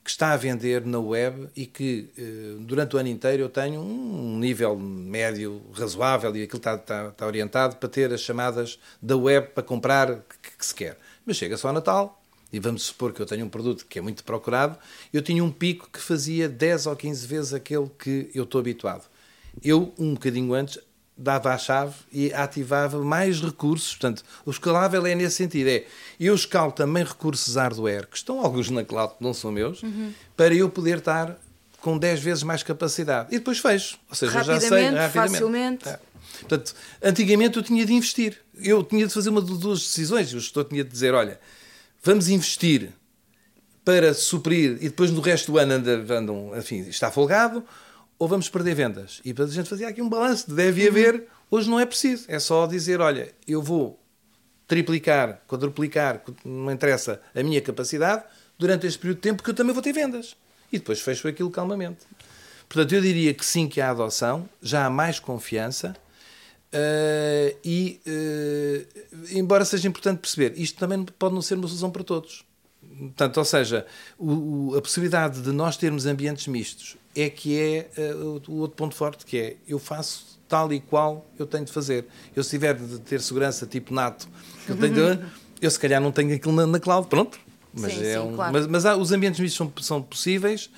que 0.04 0.10
está 0.10 0.32
a 0.32 0.36
vender 0.36 0.86
na 0.86 0.98
web 0.98 1.48
e 1.54 1.66
que 1.66 2.08
eh, 2.16 2.56
durante 2.60 2.96
o 2.96 2.98
ano 2.98 3.08
inteiro 3.08 3.42
eu 3.42 3.48
tenho 3.48 3.80
um 3.80 4.38
nível 4.38 4.76
médio 4.76 5.60
razoável 5.72 6.34
e 6.36 6.44
aquilo 6.44 6.58
está, 6.58 6.76
está, 6.76 7.08
está 7.08 7.26
orientado 7.26 7.76
para 7.76 7.88
ter 7.88 8.12
as 8.12 8.20
chamadas 8.20 8.78
da 9.02 9.16
web 9.16 9.48
para 9.48 9.62
comprar 9.62 10.24
que, 10.42 10.56
que 10.56 10.64
se 10.64 10.74
quer. 10.74 10.98
Mas 11.26 11.36
chega 11.36 11.56
só 11.56 11.72
Natal, 11.72 12.22
e 12.52 12.58
vamos 12.58 12.84
supor 12.84 13.12
que 13.12 13.20
eu 13.20 13.26
tenho 13.26 13.44
um 13.44 13.48
produto 13.50 13.84
que 13.86 13.98
é 13.98 14.02
muito 14.02 14.24
procurado, 14.24 14.78
eu 15.12 15.20
tinha 15.20 15.44
um 15.44 15.50
pico 15.50 15.88
que 15.92 16.00
fazia 16.00 16.48
10 16.48 16.86
ou 16.86 16.96
15 16.96 17.26
vezes 17.26 17.52
aquele 17.52 17.90
que 17.98 18.30
eu 18.34 18.44
estou 18.44 18.60
habituado. 18.60 19.04
Eu, 19.62 19.92
um 19.98 20.14
bocadinho 20.14 20.54
antes, 20.54 20.78
dava 21.18 21.52
a 21.52 21.58
chave 21.58 21.94
e 22.12 22.32
ativava 22.32 23.02
mais 23.02 23.40
recursos. 23.40 23.90
Portanto, 23.90 24.22
o 24.46 24.50
escalável 24.50 25.04
é 25.04 25.14
nesse 25.14 25.36
sentido. 25.36 25.68
É, 25.68 25.84
eu 26.18 26.34
escalo 26.34 26.70
também 26.70 27.04
recursos 27.04 27.56
hardware, 27.56 28.06
que 28.06 28.16
estão 28.16 28.40
alguns 28.40 28.70
na 28.70 28.84
cloud, 28.84 29.14
não 29.18 29.34
são 29.34 29.50
meus, 29.50 29.82
uhum. 29.82 30.12
para 30.36 30.54
eu 30.54 30.70
poder 30.70 30.98
estar 30.98 31.36
com 31.80 31.98
10 31.98 32.20
vezes 32.20 32.42
mais 32.44 32.62
capacidade. 32.62 33.34
E 33.34 33.38
depois 33.38 33.58
fecho. 33.58 33.98
Ou 34.08 34.14
seja, 34.14 34.44
já 34.44 34.60
sei 34.60 34.68
rapidamente. 34.70 35.12
facilmente. 35.12 35.88
É. 35.88 35.98
Portanto, 36.40 36.74
antigamente 37.02 37.56
eu 37.56 37.62
tinha 37.62 37.84
de 37.84 37.92
investir. 37.92 38.38
Eu 38.54 38.82
tinha 38.84 39.06
de 39.06 39.12
fazer 39.12 39.30
uma 39.30 39.42
de 39.42 39.56
duas 39.58 39.80
decisões. 39.80 40.32
O 40.32 40.40
gestor 40.40 40.64
tinha 40.64 40.84
de 40.84 40.90
dizer, 40.90 41.14
olha, 41.14 41.40
vamos 42.02 42.28
investir 42.28 42.92
para 43.84 44.12
suprir 44.12 44.76
e 44.82 44.90
depois 44.90 45.10
no 45.10 45.20
resto 45.20 45.50
do 45.50 45.58
ano 45.58 45.72
andam, 45.72 46.52
enfim, 46.58 46.80
está 46.80 47.10
folgado, 47.10 47.64
ou 48.18 48.26
vamos 48.26 48.48
perder 48.48 48.74
vendas? 48.74 49.20
E 49.24 49.32
para 49.32 49.44
a 49.44 49.48
gente 49.48 49.68
fazer 49.68 49.84
aqui 49.84 50.02
um 50.02 50.08
balanço, 50.08 50.52
deve 50.52 50.82
uhum. 50.82 50.88
haver, 50.88 51.28
hoje 51.50 51.70
não 51.70 51.78
é 51.78 51.86
preciso, 51.86 52.24
é 52.28 52.38
só 52.38 52.66
dizer, 52.66 53.00
olha, 53.00 53.32
eu 53.46 53.62
vou 53.62 53.98
triplicar, 54.66 55.40
quadruplicar, 55.46 56.22
não 56.44 56.70
interessa 56.70 57.20
a 57.34 57.42
minha 57.42 57.60
capacidade, 57.60 58.24
durante 58.58 58.86
este 58.86 58.98
período 58.98 59.16
de 59.16 59.22
tempo 59.22 59.42
que 59.42 59.50
eu 59.50 59.54
também 59.54 59.72
vou 59.72 59.82
ter 59.82 59.92
vendas. 59.92 60.36
E 60.70 60.78
depois 60.78 61.00
fecho 61.00 61.26
aquilo 61.28 61.50
calmamente. 61.50 62.00
Portanto, 62.68 62.94
eu 62.94 63.00
diria 63.00 63.32
que 63.32 63.44
sim 63.46 63.66
que 63.66 63.80
há 63.80 63.90
adoção, 63.90 64.46
já 64.60 64.84
há 64.84 64.90
mais 64.90 65.18
confiança, 65.18 65.96
uh, 66.72 67.58
e, 67.64 68.00
uh, 68.06 69.38
embora 69.38 69.64
seja 69.64 69.88
importante 69.88 70.18
perceber, 70.18 70.52
isto 70.60 70.78
também 70.78 71.02
pode 71.04 71.34
não 71.34 71.40
ser 71.40 71.54
uma 71.54 71.66
solução 71.66 71.90
para 71.90 72.04
todos. 72.04 72.44
Portanto, 72.98 73.36
ou 73.36 73.44
seja, 73.44 73.86
o, 74.18 74.74
a 74.76 74.82
possibilidade 74.82 75.40
de 75.40 75.52
nós 75.52 75.76
termos 75.76 76.06
ambientes 76.06 76.46
mistos 76.46 76.96
é 77.14 77.30
que 77.30 77.58
é 77.58 77.90
uh, 77.96 78.42
o 78.48 78.56
outro 78.58 78.76
ponto 78.76 78.94
forte, 78.94 79.24
que 79.24 79.38
é 79.38 79.56
eu 79.66 79.78
faço 79.78 80.38
tal 80.48 80.72
e 80.72 80.80
qual 80.80 81.26
eu 81.38 81.46
tenho 81.46 81.64
de 81.64 81.72
fazer. 81.72 82.06
Eu 82.34 82.42
se 82.42 82.50
tiver 82.50 82.74
de 82.74 82.98
ter 83.00 83.20
segurança 83.20 83.66
tipo 83.66 83.92
nato, 83.94 84.28
eu, 84.68 84.76
tenho 84.76 84.94
de, 84.94 85.24
eu 85.60 85.70
se 85.70 85.78
calhar 85.78 86.00
não 86.00 86.10
tenho 86.10 86.34
aquilo 86.34 86.54
na, 86.54 86.66
na 86.66 86.80
cloud, 86.80 87.08
pronto. 87.08 87.38
Mas, 87.72 87.92
sim, 87.92 88.04
é 88.04 88.14
sim, 88.14 88.18
um, 88.18 88.34
claro. 88.34 88.52
mas, 88.52 88.66
mas 88.66 88.86
há, 88.86 88.96
os 88.96 89.12
ambientes 89.12 89.38
mistos 89.40 89.56
são, 89.56 89.72
são 89.80 90.02
possíveis 90.02 90.70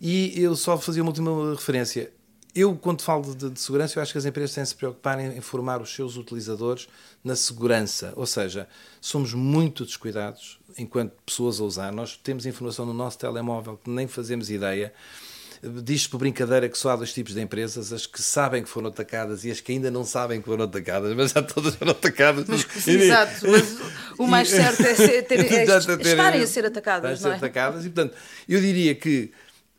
e 0.00 0.40
eu 0.40 0.56
só 0.56 0.76
fazia 0.78 1.02
uma 1.02 1.10
última 1.10 1.54
referência. 1.54 2.10
Eu, 2.54 2.76
quando 2.76 3.02
falo 3.02 3.34
de, 3.34 3.50
de, 3.50 3.60
segurança, 3.60 3.98
eu 3.98 4.02
acho 4.02 4.12
que 4.12 4.18
as 4.18 4.24
empresas 4.24 4.54
têm 4.54 4.62
de 4.62 4.68
se 4.68 4.76
preocupar 4.76 5.18
em 5.18 5.36
informar 5.36 5.82
os 5.82 5.92
seus 5.92 6.16
utilizadores 6.16 6.88
na 7.22 7.34
segurança. 7.34 8.12
Ou 8.14 8.26
seja, 8.26 8.68
somos 9.00 9.34
muito 9.34 9.84
descuidados 9.84 10.60
enquanto 10.78 11.12
pessoas 11.26 11.60
a 11.60 11.64
usar. 11.64 11.92
Nós 11.92 12.16
temos 12.16 12.46
informação 12.46 12.86
no 12.86 12.94
nosso 12.94 13.18
telemóvel 13.18 13.76
que 13.82 13.90
nem 13.90 14.06
fazemos 14.06 14.50
ideia. 14.50 14.92
Diz-se 15.82 16.08
por 16.08 16.18
brincadeira 16.18 16.68
que 16.68 16.76
só 16.76 16.90
há 16.90 16.96
dois 16.96 17.12
tipos 17.12 17.34
de 17.34 17.40
empresas, 17.40 17.92
as 17.92 18.06
que 18.06 18.20
sabem 18.20 18.62
que 18.62 18.68
foram 18.68 18.88
atacadas 18.88 19.44
e 19.44 19.50
as 19.50 19.60
que 19.60 19.72
ainda 19.72 19.90
não 19.90 20.04
sabem 20.04 20.40
que 20.40 20.46
foram 20.46 20.64
atacadas, 20.64 21.14
mas 21.16 21.32
já 21.32 21.42
todas 21.42 21.74
foram 21.74 21.92
atacadas. 21.92 22.46
Mas, 22.46 22.66
sim, 22.82 23.00
exato, 23.00 23.46
mas 23.50 23.78
o 24.18 24.26
mais 24.26 24.50
certo 24.50 24.82
é, 24.82 24.94
ser, 24.94 25.22
ter, 25.22 25.40
é 25.52 25.64
estarem 25.64 26.42
a 26.42 26.46
ser 26.46 26.66
atacadas. 26.66 27.20
não 27.22 27.32
é? 27.32 27.36
atacadas 27.36 27.86
e, 27.86 27.88
portanto, 27.88 28.14
eu 28.46 28.60
diria 28.60 28.94
que 28.94 29.32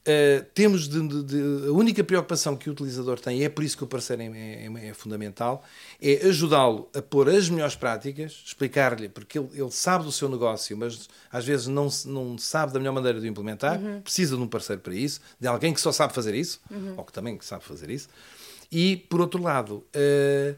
Uh, 0.07 0.45
temos 0.53 0.87
de, 0.87 1.01
de, 1.07 1.23
de, 1.23 1.67
a 1.67 1.71
única 1.71 2.03
preocupação 2.03 2.55
que 2.55 2.69
o 2.69 2.73
utilizador 2.73 3.19
tem, 3.19 3.39
e 3.39 3.43
é 3.43 3.49
por 3.49 3.63
isso 3.63 3.75
que 3.75 3.83
o 3.83 3.87
parceiro 3.87 4.21
é, 4.21 4.27
é, 4.27 4.87
é 4.89 4.93
fundamental, 4.93 5.63
é 5.99 6.27
ajudá-lo 6.27 6.87
a 6.93 7.01
pôr 7.01 7.27
as 7.27 7.49
melhores 7.49 7.75
práticas, 7.75 8.43
explicar-lhe, 8.45 9.09
porque 9.09 9.39
ele, 9.39 9.49
ele, 9.55 9.71
sabe 9.71 10.03
do 10.03 10.11
seu 10.11 10.29
negócio, 10.29 10.77
mas 10.77 11.09
às 11.31 11.43
vezes 11.43 11.65
não, 11.65 11.89
não 12.05 12.37
sabe 12.37 12.71
da 12.71 12.77
melhor 12.77 12.93
maneira 12.93 13.19
de 13.19 13.25
o 13.25 13.29
implementar, 13.29 13.79
uhum. 13.81 13.99
precisa 14.01 14.35
de 14.35 14.43
um 14.43 14.47
parceiro 14.47 14.79
para 14.79 14.93
isso, 14.93 15.21
de 15.39 15.47
alguém 15.47 15.73
que 15.73 15.81
só 15.81 15.91
sabe 15.91 16.13
fazer 16.13 16.35
isso, 16.35 16.61
uhum. 16.69 16.93
ou 16.97 17.03
que 17.03 17.11
também 17.11 17.39
sabe 17.41 17.63
fazer 17.63 17.89
isso. 17.89 18.07
E, 18.71 18.97
por 19.09 19.21
outro 19.21 19.41
lado, 19.41 19.83
uh, 19.95 20.55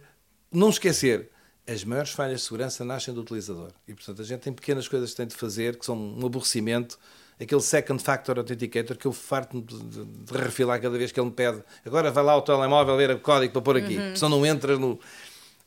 não 0.52 0.70
esquecer, 0.70 1.30
as 1.66 1.86
maiores 1.86 2.12
falhas 2.12 2.42
de 2.42 2.46
segurança 2.46 2.84
nascem 2.84 3.14
do 3.14 3.22
utilizador. 3.22 3.72
E, 3.88 3.94
portanto, 3.94 4.22
a 4.22 4.26
gente 4.26 4.42
tem 4.42 4.52
pequenas 4.52 4.88
coisas 4.88 5.12
que 5.12 5.18
tem 5.18 5.28
de 5.28 5.36
fazer, 5.36 5.78
que 5.78 5.86
são 5.86 5.98
um 5.98 6.26
aborrecimento, 6.26 6.98
aquele 7.40 7.62
second 7.62 8.02
factor 8.02 8.38
authenticator 8.38 8.98
que 8.98 9.06
eu 9.06 9.14
farto 9.14 9.62
de, 9.62 9.78
de, 9.84 10.06
de, 10.06 10.38
refilar 10.38 10.82
cada 10.82 10.98
vez 10.98 11.12
que 11.12 11.20
ele 11.20 11.28
me 11.28 11.34
pede. 11.34 11.64
Agora 11.86 12.12
vai 12.12 12.24
lá 12.24 12.34
ao 12.34 12.42
telemóvel 12.42 12.98
ver 12.98 13.12
o 13.12 13.20
código 13.20 13.54
para 13.54 13.62
pôr 13.62 13.78
aqui. 13.78 13.98
Uhum. 13.98 14.16
Senão 14.16 14.30
não 14.38 14.46
entras 14.46 14.80
no. 14.80 15.00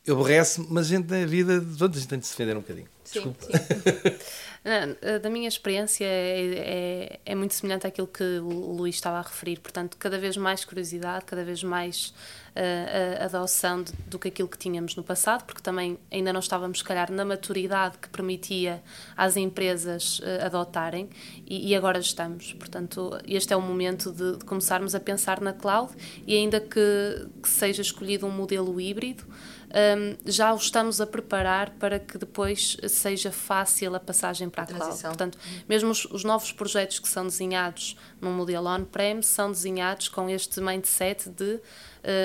Eu 0.04 0.14
aborrece, 0.14 0.66
mas 0.70 0.86
a 0.86 0.88
gente 0.96 1.10
na 1.10 1.26
vida, 1.26 1.58
a 1.58 1.86
gente 1.92 2.08
tem 2.08 2.18
de 2.18 2.26
se 2.26 2.32
defender 2.32 2.56
um 2.56 2.60
bocadinho. 2.60 2.88
Sim, 3.04 3.20
Desculpa. 3.20 3.44
Sim. 3.44 4.18
Eh, 4.62 5.18
da 5.18 5.30
minha 5.30 5.48
experiência 5.48 6.04
é, 6.04 7.18
é, 7.24 7.32
é, 7.32 7.34
muito 7.34 7.54
semelhante 7.54 7.86
àquilo 7.86 8.06
que 8.06 8.22
o 8.40 8.72
Luís 8.72 8.94
estava 8.96 9.18
a 9.18 9.22
referir. 9.22 9.58
Portanto, 9.58 9.96
cada 9.98 10.18
vez 10.18 10.36
mais 10.36 10.66
curiosidade, 10.66 11.24
cada 11.24 11.42
vez 11.42 11.62
mais 11.62 12.12
uh, 12.50 13.24
adoção 13.24 13.82
de, 13.82 13.92
do 14.06 14.18
que 14.18 14.28
aquilo 14.28 14.48
que 14.48 14.58
tínhamos 14.58 14.94
no 14.96 15.02
passado, 15.02 15.44
porque 15.44 15.62
também 15.62 15.98
ainda 16.12 16.30
não 16.30 16.40
estávamos, 16.40 16.78
se 16.78 16.84
calhar, 16.84 17.10
na 17.10 17.24
maturidade 17.24 17.96
que 17.96 18.10
permitia 18.10 18.82
às 19.16 19.34
empresas 19.38 20.18
uh, 20.18 20.44
adotarem 20.44 21.08
e, 21.46 21.70
e, 21.70 21.74
agora 21.74 21.98
estamos. 21.98 22.52
Portanto, 22.52 23.18
este 23.26 23.54
é 23.54 23.56
o 23.56 23.62
momento 23.62 24.12
de, 24.12 24.36
de 24.36 24.44
começarmos 24.44 24.94
a 24.94 25.00
pensar 25.00 25.40
na 25.40 25.54
cloud 25.54 25.90
e 26.26 26.36
ainda 26.36 26.60
que, 26.60 27.28
que 27.42 27.48
seja 27.48 27.80
escolhido 27.80 28.26
um 28.26 28.30
modelo 28.30 28.78
híbrido 28.78 29.24
um, 29.70 30.16
já 30.26 30.52
o 30.52 30.56
estamos 30.56 31.00
a 31.00 31.06
preparar 31.06 31.70
para 31.70 31.98
que 31.98 32.18
depois 32.18 32.76
seja 32.88 33.30
fácil 33.30 33.94
a 33.94 34.00
passagem 34.00 34.48
para 34.48 34.64
a, 34.64 34.66
cloud. 34.66 35.00
Portanto, 35.00 35.38
mesmo 35.68 35.90
os, 35.90 36.04
os, 36.06 36.24
novos 36.24 36.50
projetos 36.50 36.98
que 36.98 37.08
são 37.08 37.24
desenhados 37.24 37.96
num 38.20 38.32
modelo 38.32 38.68
on-prem 38.68 39.22
são 39.22 39.50
desenhados 39.50 40.08
com 40.08 40.28
este 40.28 40.60
mindset 40.60 41.28
de 41.30 41.54
uh, 41.54 41.60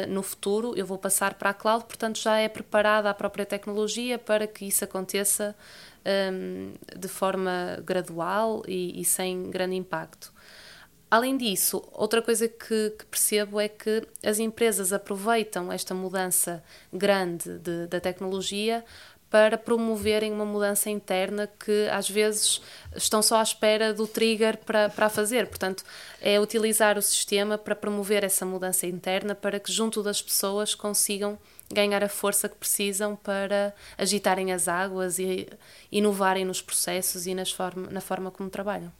no 0.10 0.24
futuro 0.24 0.74
eu 0.76 0.86
vou 0.86 0.98
passar 0.98 1.36
para 1.36 1.52
a 1.52 1.54
cloud, 1.54 1.86
portanto 1.86 2.20
já 2.20 2.38
é 2.38 2.50
preparada 2.50 3.10
a 3.12 3.14
própria 3.14 3.46
tecnologia 3.46 4.18
para 4.18 4.48
que 4.48 4.66
isso 4.66 4.84
aconteça 4.84 5.56
um, 6.34 6.74
de 6.98 7.08
forma 7.08 7.80
gradual 7.86 8.64
e, 8.68 9.00
e 9.00 9.06
sem 9.06 9.52
grande 9.52 9.76
impacto. 9.76 10.34
Além 11.10 11.38
disso, 11.38 11.84
outra 11.94 12.22
coisa 12.22 12.48
que, 12.48 12.90
que, 12.98 13.06
percebo 13.06 13.60
é 13.60 13.70
que 13.70 14.06
as 14.24 14.40
empresas 14.40 14.92
aproveitam 14.92 15.72
esta 15.72 15.94
mudança 15.94 16.64
grande 16.92 17.60
de, 17.60 17.88
da 17.88 18.00
tecnologia 18.00 18.84
para 19.30 19.58
promoverem 19.58 20.32
uma 20.32 20.46
mudança 20.46 20.90
interna 20.90 21.50
que 21.60 21.88
às 21.92 22.10
vezes 22.10 22.62
estão 22.96 23.22
só 23.22 23.40
à 23.40 23.44
espera 23.44 23.94
do 23.94 24.08
trigger 24.08 24.58
para, 24.58 24.90
para 24.90 25.10
fazer. 25.10 25.48
Portanto, 25.48 25.84
é 26.22 26.40
utilizar 26.40 26.98
o 26.98 27.02
sistema 27.02 27.58
para 27.58 27.76
promover 27.76 28.24
essa 28.24 28.46
mudança 28.46 28.88
interna 28.88 29.36
para 29.36 29.60
que 29.60 29.72
junto 29.72 30.02
das 30.02 30.22
pessoas 30.22 30.74
consigam 30.74 31.38
ganhar 31.72 32.04
a 32.04 32.10
força 32.10 32.48
que 32.48 32.56
precisam 32.56 33.16
para 33.16 33.74
agitarem 33.98 34.54
as 34.54 34.68
águas 34.68 35.20
e 35.20 35.48
inovarem 35.92 36.46
nos 36.46 36.62
processos 36.62 37.28
e 37.28 37.36
nas 37.36 37.52
forma, 37.52 37.90
na 37.90 38.02
forma 38.02 38.32
como 38.32 38.50
trabalham. 38.50 38.92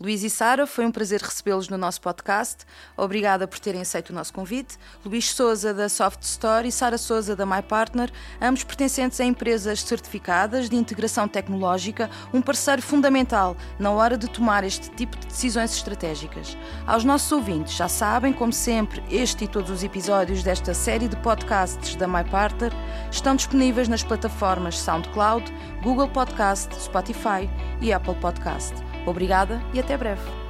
Luís 0.00 0.22
e 0.22 0.30
Sara, 0.30 0.64
foi 0.64 0.86
um 0.86 0.92
prazer 0.92 1.20
recebê-los 1.20 1.68
no 1.68 1.76
nosso 1.76 2.00
podcast. 2.00 2.58
Obrigada 2.96 3.48
por 3.48 3.58
terem 3.58 3.80
aceito 3.80 4.10
o 4.10 4.12
nosso 4.12 4.32
convite. 4.32 4.78
Luís 5.04 5.28
Souza, 5.32 5.74
da 5.74 5.88
Soft 5.88 6.22
Store, 6.22 6.68
e 6.68 6.70
Sara 6.70 6.96
Souza, 6.96 7.34
da 7.34 7.44
My 7.44 7.62
Partner, 7.62 8.08
ambos 8.40 8.62
pertencentes 8.62 9.20
a 9.20 9.24
empresas 9.24 9.82
certificadas 9.82 10.70
de 10.70 10.76
integração 10.76 11.26
tecnológica, 11.26 12.08
um 12.32 12.40
parceiro 12.40 12.80
fundamental 12.80 13.56
na 13.76 13.90
hora 13.90 14.16
de 14.16 14.30
tomar 14.30 14.62
este 14.62 14.88
tipo 14.90 15.16
de 15.16 15.26
decisões 15.26 15.74
estratégicas. 15.74 16.56
Aos 16.86 17.02
nossos 17.02 17.32
ouvintes, 17.32 17.74
já 17.74 17.88
sabem, 17.88 18.32
como 18.32 18.52
sempre, 18.52 19.02
este 19.10 19.46
e 19.46 19.48
todos 19.48 19.68
os 19.68 19.82
episódios 19.82 20.44
desta 20.44 20.74
série 20.74 21.08
de 21.08 21.16
podcasts 21.16 21.96
da 21.96 22.06
My 22.06 22.22
Partner 22.30 22.72
estão 23.10 23.34
disponíveis 23.34 23.88
nas 23.88 24.04
plataformas 24.04 24.78
SoundCloud, 24.78 25.52
Google 25.82 26.08
Podcast, 26.08 26.72
Spotify 26.80 27.50
e 27.80 27.92
Apple 27.92 28.14
Podcast. 28.20 28.87
Obrigada 29.06 29.60
e 29.72 29.80
até 29.80 29.96
breve. 29.96 30.47